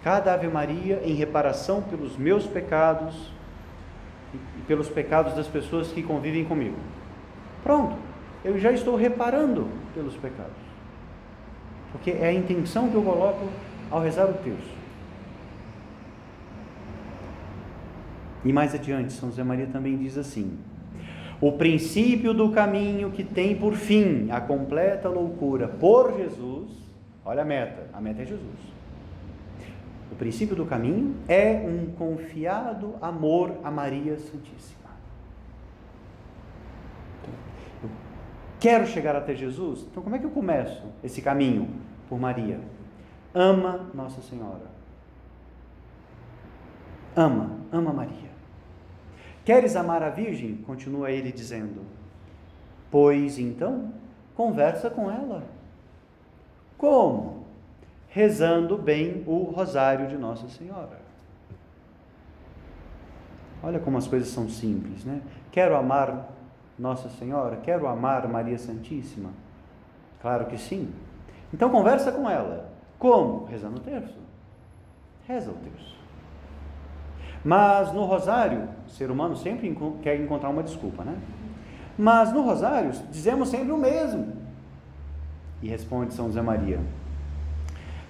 cada 0.07 0.35
Ave 0.35 0.47
Maria 0.47 1.01
em 1.03 1.15
reparação 1.15 1.81
pelos 1.81 2.15
meus 2.15 2.47
pecados 2.47 3.29
e 4.33 4.61
pelos 4.61 4.87
pecados 4.87 5.33
das 5.33 5.47
pessoas 5.47 5.91
que 5.91 6.01
convivem 6.01 6.45
comigo. 6.45 6.77
Pronto, 7.61 7.97
eu 8.41 8.57
já 8.57 8.71
estou 8.71 8.95
reparando 8.95 9.67
pelos 9.93 10.15
pecados. 10.15 10.55
Porque 11.91 12.11
é 12.11 12.27
a 12.27 12.33
intenção 12.33 12.89
que 12.89 12.95
eu 12.95 13.03
coloco 13.03 13.49
ao 13.91 13.99
rezar 13.99 14.29
o 14.29 14.33
terço. 14.35 14.77
E 18.45 18.53
mais 18.53 18.73
adiante, 18.73 19.11
São 19.11 19.27
José 19.27 19.43
Maria 19.43 19.67
também 19.67 19.97
diz 19.97 20.17
assim: 20.17 20.57
o 21.41 21.51
princípio 21.51 22.33
do 22.33 22.49
caminho 22.51 23.11
que 23.11 23.25
tem 23.25 23.57
por 23.57 23.73
fim 23.73 24.31
a 24.31 24.39
completa 24.39 25.09
loucura 25.09 25.67
por 25.67 26.15
Jesus, 26.15 26.71
olha 27.25 27.41
a 27.41 27.45
meta, 27.45 27.89
a 27.91 27.99
meta 27.99 28.21
é 28.21 28.25
Jesus. 28.25 28.76
O 30.11 30.15
princípio 30.15 30.55
do 30.55 30.65
caminho 30.65 31.15
é 31.27 31.53
um 31.53 31.91
confiado 31.93 32.95
amor 33.01 33.57
a 33.63 33.69
Maria 33.69 34.17
Santíssima. 34.17 34.89
Eu 37.83 37.89
quero 38.59 38.87
chegar 38.87 39.15
até 39.15 39.35
Jesus, 39.35 39.85
então 39.91 40.01
como 40.01 40.15
é 40.15 40.19
que 40.19 40.25
eu 40.25 40.31
começo 40.31 40.83
esse 41.03 41.21
caminho 41.21 41.69
por 42.07 42.19
Maria? 42.19 42.59
Ama 43.33 43.89
Nossa 43.93 44.21
Senhora. 44.21 44.77
Ama, 47.15 47.57
ama 47.71 47.91
Maria. 47.91 48.27
Queres 49.43 49.75
amar 49.75 50.03
a 50.03 50.09
Virgem? 50.09 50.57
Continua 50.57 51.09
ele 51.09 51.31
dizendo. 51.31 51.81
Pois 52.91 53.39
então, 53.39 53.93
conversa 54.35 54.89
com 54.89 55.09
ela. 55.09 55.43
Como? 56.77 57.36
Rezando 58.17 58.75
bem 58.79 59.23
o 59.27 59.43
rosário 59.43 60.07
de 60.07 60.17
Nossa 60.17 60.47
Senhora. 60.47 60.97
Olha 63.61 63.79
como 63.79 63.95
as 63.95 64.07
coisas 64.07 64.29
são 64.29 64.49
simples, 64.49 65.05
né? 65.05 65.21
Quero 65.51 65.75
amar 65.75 66.27
Nossa 66.79 67.09
Senhora, 67.09 67.57
quero 67.57 67.87
amar 67.87 68.27
Maria 68.27 68.57
Santíssima. 68.57 69.29
Claro 70.19 70.47
que 70.47 70.57
sim. 70.57 70.91
Então 71.53 71.69
conversa 71.69 72.11
com 72.11 72.27
ela. 72.27 72.71
Como? 72.97 73.45
Rezando 73.45 73.77
o 73.77 73.81
terço. 73.81 74.17
Reza 75.27 75.51
o 75.51 75.53
terço. 75.53 75.95
Mas 77.45 77.93
no 77.93 78.03
rosário, 78.05 78.67
o 78.87 78.89
ser 78.89 79.11
humano 79.11 79.35
sempre 79.35 79.77
quer 80.01 80.19
encontrar 80.19 80.49
uma 80.49 80.63
desculpa, 80.63 81.03
né? 81.03 81.15
Mas 81.95 82.33
no 82.33 82.41
rosário, 82.41 82.89
dizemos 83.11 83.49
sempre 83.49 83.71
o 83.71 83.77
mesmo. 83.77 84.33
E 85.61 85.67
responde 85.67 86.15
São 86.15 86.25
José 86.25 86.41
Maria: 86.41 86.79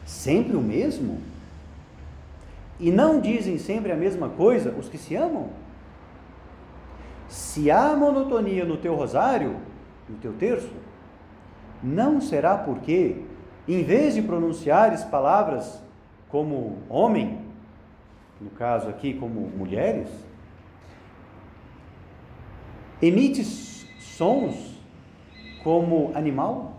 sempre 0.08 0.56
o 0.56 0.62
mesmo? 0.62 1.20
E 2.80 2.90
não 2.92 3.20
dizem 3.20 3.58
sempre 3.58 3.92
a 3.92 3.96
mesma 3.96 4.30
coisa 4.30 4.72
os 4.72 4.88
que 4.88 4.98
se 4.98 5.16
amam? 5.16 5.50
Se 7.28 7.70
há 7.70 7.94
monotonia 7.96 8.64
no 8.64 8.78
teu 8.78 8.96
rosário, 8.96 9.58
no 10.08 10.18
teu 10.18 10.32
terço, 10.34 10.72
não 11.84 12.22
será 12.22 12.58
porque, 12.58 13.22
em 13.68 13.84
vez 13.84 14.16
de 14.16 14.22
pronunciares 14.22 15.04
palavras 15.04 15.82
como 16.30 16.78
homem, 16.88 17.40
no 18.40 18.50
caso 18.52 18.88
aqui 18.88 19.14
como 19.14 19.42
mulheres, 19.42 20.08
emites 23.02 23.86
sons 24.00 24.80
como 25.64 26.12
animal? 26.16 26.77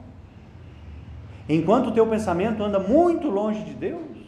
Enquanto 1.48 1.88
o 1.88 1.92
teu 1.92 2.06
pensamento 2.06 2.62
anda 2.62 2.78
muito 2.78 3.30
longe 3.30 3.64
de 3.64 3.72
Deus? 3.72 4.18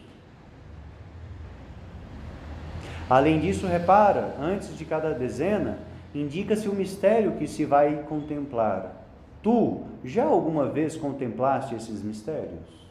Além 3.09 3.39
disso, 3.39 3.67
repara, 3.67 4.35
antes 4.39 4.75
de 4.77 4.85
cada 4.85 5.13
dezena, 5.13 5.79
indica-se 6.15 6.67
o 6.67 6.73
mistério 6.73 7.33
que 7.33 7.45
se 7.45 7.65
vai 7.65 8.03
contemplar. 8.03 9.05
Tu 9.43 9.81
já 10.03 10.23
alguma 10.23 10.67
vez 10.67 10.95
contemplaste 10.95 11.75
esses 11.75 12.01
mistérios? 12.01 12.81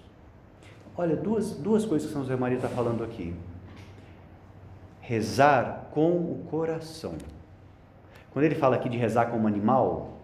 Olha, 0.97 1.17
duas, 1.17 1.53
duas 1.53 1.85
coisas 1.87 2.09
que 2.09 2.13
São 2.13 2.23
José 2.23 2.37
Maria 2.37 2.59
está 2.59 2.69
falando 2.69 3.03
aqui. 3.03 3.35
Rezar 5.01 5.89
com 5.93 6.11
o 6.11 6.45
coração. 6.51 7.15
Quando 8.33 8.45
ele 8.45 8.55
fala 8.55 8.77
aqui 8.77 8.89
de 8.89 8.99
rezar 8.99 9.27
como 9.27 9.49
animal, 9.49 10.19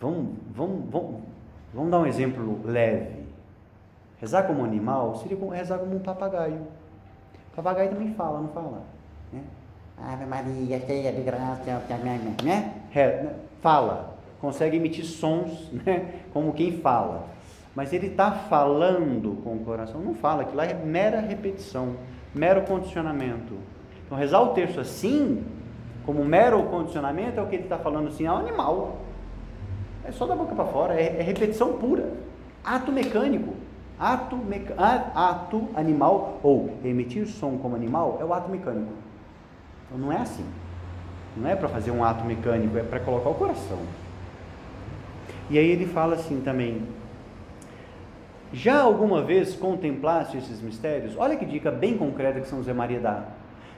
vamos, 0.00 0.36
vamos, 0.54 0.88
vamos, 0.90 1.20
vamos 1.74 1.90
dar 1.90 1.98
um 1.98 2.06
exemplo 2.06 2.60
leve. 2.64 3.19
Rezar 4.20 4.46
como 4.46 4.64
animal 4.64 5.16
seria 5.16 5.38
rezar 5.50 5.78
como 5.78 5.96
um 5.96 6.00
papagaio. 6.00 6.60
O 7.52 7.56
papagaio 7.56 7.90
também 7.90 8.12
fala, 8.14 8.40
não 8.40 8.48
fala? 8.48 8.82
Né? 9.32 9.42
Ave 9.96 10.26
Maria, 10.26 10.80
cheia 10.80 11.12
de 11.12 11.22
graça, 11.22 11.82
né? 12.02 12.20
né? 12.42 13.34
Fala, 13.60 14.14
consegue 14.40 14.76
emitir 14.76 15.04
sons, 15.04 15.70
né? 15.84 16.20
Como 16.32 16.52
quem 16.52 16.80
fala. 16.80 17.26
Mas 17.74 17.92
ele 17.92 18.08
está 18.08 18.32
falando 18.32 19.42
com 19.42 19.54
o 19.54 19.60
coração, 19.60 20.00
não 20.00 20.14
fala, 20.14 20.42
aquilo 20.42 20.56
lá 20.56 20.66
é 20.66 20.74
mera 20.74 21.20
repetição, 21.20 21.94
mero 22.34 22.62
condicionamento. 22.62 23.54
Então, 24.04 24.18
rezar 24.18 24.40
o 24.40 24.48
texto 24.48 24.80
assim, 24.80 25.44
como 26.04 26.24
mero 26.24 26.64
condicionamento, 26.64 27.38
é 27.38 27.42
o 27.42 27.46
que 27.46 27.54
ele 27.54 27.64
está 27.64 27.78
falando 27.78 28.08
assim, 28.08 28.26
é 28.26 28.32
um 28.32 28.36
animal. 28.36 28.98
É 30.04 30.10
só 30.10 30.26
da 30.26 30.34
boca 30.34 30.54
para 30.54 30.64
fora, 30.64 31.00
é, 31.00 31.20
é, 31.20 31.22
repetição 31.22 31.74
pura. 31.74 32.12
Ato 32.64 32.90
mecânico. 32.90 33.54
Ato, 34.00 34.38
ato 35.14 35.68
animal, 35.76 36.40
ou 36.42 36.78
emitir 36.82 37.26
som 37.26 37.58
como 37.58 37.76
animal, 37.76 38.16
é 38.18 38.24
o 38.24 38.32
ato 38.32 38.50
mecânico. 38.50 38.90
Então 39.86 39.98
não 39.98 40.10
é 40.10 40.16
assim. 40.16 40.46
Não 41.36 41.46
é 41.46 41.54
para 41.54 41.68
fazer 41.68 41.90
um 41.90 42.02
ato 42.02 42.24
mecânico, 42.24 42.78
é 42.78 42.82
para 42.82 42.98
colocar 42.98 43.28
o 43.28 43.34
coração. 43.34 43.78
E 45.50 45.58
aí 45.58 45.68
ele 45.68 45.84
fala 45.84 46.14
assim 46.14 46.40
também: 46.40 46.82
Já 48.54 48.80
alguma 48.80 49.20
vez 49.20 49.54
contemplaste 49.54 50.38
esses 50.38 50.62
mistérios? 50.62 51.14
Olha 51.18 51.36
que 51.36 51.44
dica 51.44 51.70
bem 51.70 51.98
concreta 51.98 52.40
que 52.40 52.48
São 52.48 52.58
José 52.58 52.72
Maria 52.72 53.00
dá. 53.00 53.24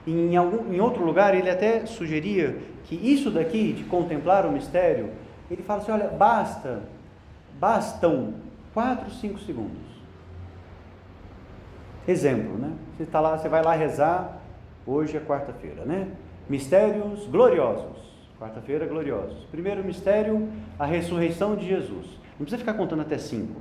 Em, 0.06 0.36
algum, 0.36 0.72
em 0.72 0.80
outro 0.80 1.04
lugar, 1.04 1.34
ele 1.34 1.50
até 1.50 1.84
sugeria 1.84 2.58
que 2.84 2.94
isso 2.94 3.28
daqui, 3.28 3.72
de 3.72 3.82
contemplar 3.84 4.46
o 4.46 4.52
mistério, 4.52 5.10
ele 5.50 5.64
fala 5.64 5.82
assim: 5.82 5.90
olha, 5.90 6.06
basta, 6.06 6.82
bastam 7.58 8.34
4, 8.72 9.10
5 9.10 9.40
segundos. 9.40 9.91
Exemplo, 12.06 12.58
né? 12.58 12.72
Você, 12.96 13.06
tá 13.06 13.20
lá, 13.20 13.38
você 13.38 13.48
vai 13.48 13.62
lá 13.62 13.74
rezar, 13.74 14.40
hoje 14.86 15.16
é 15.16 15.20
quarta-feira, 15.20 15.84
né? 15.84 16.08
Mistérios 16.48 17.26
gloriosos. 17.26 18.02
Quarta-feira, 18.38 18.86
gloriosos. 18.86 19.44
Primeiro 19.52 19.84
mistério, 19.84 20.48
a 20.76 20.84
ressurreição 20.84 21.54
de 21.54 21.68
Jesus. 21.68 22.06
Não 22.32 22.38
precisa 22.38 22.58
ficar 22.58 22.74
contando 22.74 23.02
até 23.02 23.16
cinco. 23.16 23.60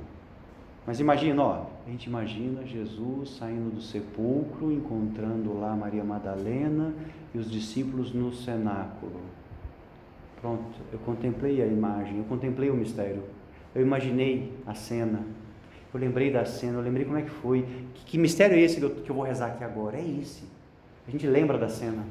Mas 0.84 0.98
imagina, 0.98 1.40
ó, 1.40 1.66
a 1.86 1.90
gente 1.90 2.06
imagina 2.06 2.66
Jesus 2.66 3.36
saindo 3.36 3.76
do 3.76 3.80
sepulcro, 3.80 4.72
encontrando 4.72 5.56
lá 5.56 5.76
Maria 5.76 6.02
Madalena 6.02 6.92
e 7.32 7.38
os 7.38 7.48
discípulos 7.48 8.12
no 8.12 8.32
cenáculo. 8.32 9.20
Pronto, 10.40 10.80
eu 10.92 10.98
contemplei 10.98 11.62
a 11.62 11.66
imagem, 11.66 12.18
eu 12.18 12.24
contemplei 12.24 12.68
o 12.68 12.74
mistério. 12.74 13.22
Eu 13.72 13.82
imaginei 13.82 14.52
a 14.66 14.74
cena. 14.74 15.20
Eu 15.92 16.00
lembrei 16.00 16.30
da 16.30 16.44
cena, 16.44 16.78
eu 16.78 16.82
lembrei 16.82 17.04
como 17.04 17.18
é 17.18 17.22
que 17.22 17.30
foi. 17.30 17.66
Que, 17.94 18.04
que 18.04 18.18
mistério 18.18 18.56
é 18.56 18.60
esse 18.60 18.78
que 18.78 18.82
eu, 18.82 18.90
que 18.90 19.10
eu 19.10 19.14
vou 19.14 19.24
rezar 19.24 19.48
aqui 19.48 19.62
agora? 19.62 19.98
É 19.98 20.04
esse. 20.20 20.44
A 21.06 21.10
gente 21.10 21.26
lembra 21.26 21.58
da 21.58 21.68
cena. 21.68 22.04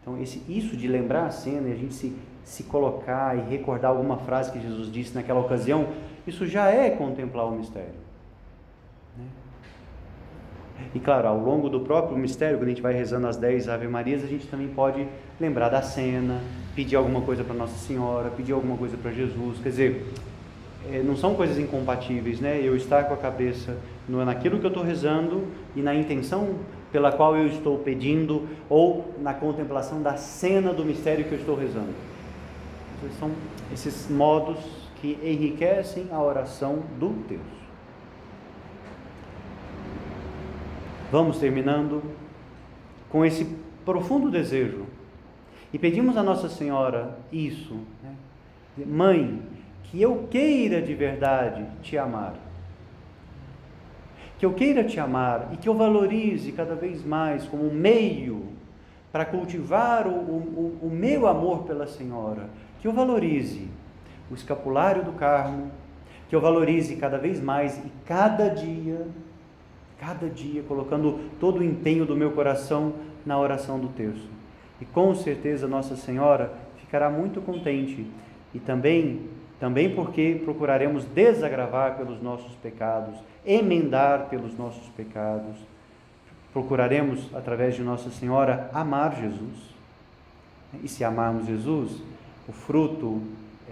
Então, 0.00 0.20
esse, 0.22 0.42
isso 0.48 0.76
de 0.76 0.86
lembrar 0.86 1.26
a 1.26 1.30
cena 1.30 1.68
e 1.68 1.72
a 1.72 1.76
gente 1.76 1.92
se, 1.92 2.16
se 2.44 2.62
colocar 2.62 3.36
e 3.36 3.40
recordar 3.50 3.90
alguma 3.90 4.16
frase 4.18 4.52
que 4.52 4.60
Jesus 4.60 4.90
disse 4.90 5.14
naquela 5.14 5.40
ocasião, 5.40 5.88
isso 6.26 6.46
já 6.46 6.68
é 6.70 6.90
contemplar 6.90 7.46
o 7.46 7.52
mistério. 7.52 8.06
Né? 9.18 9.24
E 10.94 11.00
claro, 11.00 11.28
ao 11.28 11.38
longo 11.38 11.68
do 11.68 11.80
próprio 11.80 12.16
mistério, 12.16 12.58
quando 12.58 12.68
a 12.68 12.70
gente 12.70 12.82
vai 12.82 12.94
rezando 12.94 13.26
as 13.26 13.36
10 13.36 13.68
Ave 13.68 13.88
Marias, 13.88 14.22
a 14.22 14.26
gente 14.26 14.46
também 14.46 14.68
pode 14.68 15.06
lembrar 15.40 15.68
da 15.68 15.82
cena, 15.82 16.40
pedir 16.74 16.96
alguma 16.96 17.20
coisa 17.22 17.42
para 17.42 17.54
Nossa 17.54 17.76
Senhora, 17.76 18.30
pedir 18.30 18.52
alguma 18.52 18.76
coisa 18.76 18.96
para 18.96 19.10
Jesus. 19.10 19.58
Quer 19.58 19.68
dizer, 19.70 20.06
é, 20.92 21.02
não 21.02 21.16
são 21.16 21.34
coisas 21.34 21.58
incompatíveis, 21.58 22.40
né? 22.40 22.60
Eu 22.62 22.76
estar 22.76 23.04
com 23.04 23.14
a 23.14 23.16
cabeça 23.16 23.76
naquilo 24.08 24.58
que 24.58 24.66
eu 24.66 24.70
estou 24.70 24.84
rezando 24.84 25.44
e 25.74 25.82
na 25.82 25.94
intenção 25.94 26.56
pela 26.92 27.12
qual 27.12 27.36
eu 27.36 27.46
estou 27.46 27.78
pedindo 27.78 28.48
ou 28.68 29.14
na 29.20 29.34
contemplação 29.34 30.00
da 30.02 30.16
cena 30.16 30.72
do 30.72 30.84
mistério 30.84 31.24
que 31.24 31.32
eu 31.32 31.38
estou 31.38 31.56
rezando. 31.56 31.92
São 33.18 33.30
esses 33.72 34.08
modos 34.08 34.58
que 35.00 35.18
enriquecem 35.22 36.08
a 36.10 36.22
oração 36.22 36.82
do 36.98 37.08
Deus. 37.28 37.42
Vamos 41.12 41.38
terminando 41.38 42.02
com 43.08 43.24
esse 43.24 43.46
profundo 43.84 44.30
desejo 44.30 44.86
e 45.72 45.78
pedimos 45.78 46.16
a 46.16 46.22
Nossa 46.22 46.48
Senhora 46.48 47.18
isso, 47.30 47.74
né? 48.02 48.14
Mãe, 48.84 49.40
que 49.90 50.00
eu 50.00 50.26
queira 50.30 50.82
de 50.82 50.94
verdade 50.94 51.64
te 51.82 51.96
amar. 51.96 52.34
Que 54.38 54.44
eu 54.44 54.52
queira 54.52 54.84
te 54.84 55.00
amar 55.00 55.50
e 55.52 55.56
que 55.56 55.68
eu 55.68 55.74
valorize 55.74 56.52
cada 56.52 56.74
vez 56.74 57.04
mais 57.04 57.44
como 57.44 57.66
um 57.66 57.72
meio 57.72 58.48
para 59.12 59.24
cultivar 59.24 60.06
o, 60.06 60.10
o, 60.10 60.78
o 60.82 60.90
meu 60.90 61.26
amor 61.26 61.62
pela 61.62 61.86
Senhora. 61.86 62.50
Que 62.80 62.88
eu 62.88 62.92
valorize 62.92 63.68
o 64.30 64.34
escapulário 64.34 65.04
do 65.04 65.12
Carmo, 65.12 65.70
que 66.28 66.34
eu 66.34 66.40
valorize 66.40 66.96
cada 66.96 67.16
vez 67.16 67.40
mais 67.40 67.78
e 67.78 67.90
cada 68.04 68.48
dia, 68.48 69.06
cada 69.98 70.28
dia, 70.28 70.62
colocando 70.64 71.30
todo 71.40 71.60
o 71.60 71.64
empenho 71.64 72.04
do 72.04 72.16
meu 72.16 72.32
coração 72.32 72.92
na 73.24 73.38
oração 73.38 73.78
do 73.78 73.88
terço. 73.88 74.28
E 74.80 74.84
com 74.84 75.14
certeza 75.14 75.66
Nossa 75.66 75.96
Senhora 75.96 76.52
ficará 76.78 77.08
muito 77.08 77.40
contente 77.40 78.06
e 78.52 78.58
também 78.58 79.35
também 79.58 79.94
porque 79.94 80.40
procuraremos 80.44 81.04
desagravar 81.04 81.96
pelos 81.96 82.22
nossos 82.22 82.54
pecados, 82.56 83.14
emendar 83.44 84.28
pelos 84.28 84.56
nossos 84.56 84.86
pecados. 84.90 85.56
Procuraremos, 86.52 87.30
através 87.34 87.74
de 87.74 87.82
Nossa 87.82 88.10
Senhora, 88.10 88.70
amar 88.72 89.16
Jesus. 89.16 89.74
E 90.82 90.88
se 90.88 91.04
amarmos 91.04 91.46
Jesus, 91.46 92.02
o 92.48 92.52
fruto 92.52 93.22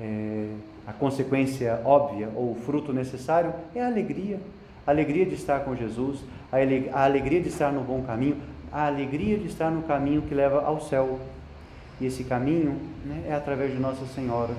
é, 0.01 0.49
a 0.87 0.92
consequência 0.92 1.81
óbvia 1.85 2.29
ou 2.35 2.53
o 2.53 2.55
fruto 2.55 2.92
necessário 2.92 3.53
é 3.75 3.81
a 3.81 3.87
alegria. 3.87 4.38
A 4.87 4.90
alegria 4.90 5.25
de 5.25 5.35
estar 5.35 5.61
com 5.61 5.75
Jesus, 5.75 6.20
a 6.53 7.05
alegria 7.05 7.40
de 7.40 7.49
estar 7.49 7.73
no 7.73 7.81
bom 7.81 8.03
caminho, 8.03 8.37
a 8.70 8.87
alegria 8.87 9.38
de 9.38 9.47
estar 9.47 9.70
no 9.70 9.83
caminho 9.85 10.23
que 10.23 10.35
leva 10.35 10.62
ao 10.62 10.81
céu. 10.81 11.18
E 12.01 12.07
esse 12.07 12.25
caminho 12.25 12.79
né, 13.05 13.25
é 13.29 13.35
através 13.35 13.73
de 13.73 13.79
Nossa 13.79 14.05
Senhora. 14.07 14.53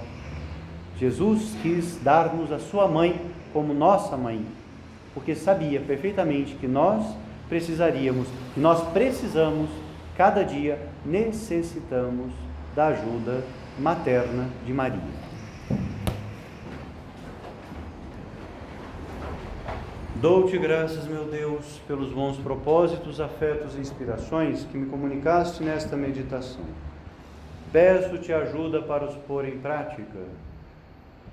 Jesus 0.99 1.55
quis 1.61 1.97
dar-nos 2.01 2.51
a 2.51 2.59
sua 2.59 2.87
mãe 2.87 3.19
como 3.51 3.73
nossa 3.73 4.15
mãe, 4.15 4.45
porque 5.13 5.35
sabia 5.35 5.79
perfeitamente 5.79 6.55
que 6.55 6.67
nós 6.67 7.05
precisaríamos, 7.49 8.27
que 8.53 8.59
nós 8.59 8.81
precisamos, 8.89 9.69
cada 10.17 10.43
dia 10.43 10.79
necessitamos 11.05 12.31
da 12.75 12.87
ajuda 12.87 13.43
materna 13.77 14.49
de 14.65 14.73
Maria. 14.73 15.25
Dou-te 20.15 20.57
graças, 20.57 21.05
meu 21.05 21.25
Deus, 21.25 21.79
pelos 21.87 22.11
bons 22.11 22.37
propósitos, 22.37 23.19
afetos 23.19 23.75
e 23.75 23.79
inspirações 23.79 24.63
que 24.63 24.77
me 24.77 24.87
comunicaste 24.87 25.61
nesta 25.61 25.95
meditação. 25.95 26.63
Peço-te 27.71 28.31
ajuda 28.31 28.81
para 28.81 29.05
os 29.05 29.15
pôr 29.27 29.45
em 29.45 29.59
prática. 29.59 30.19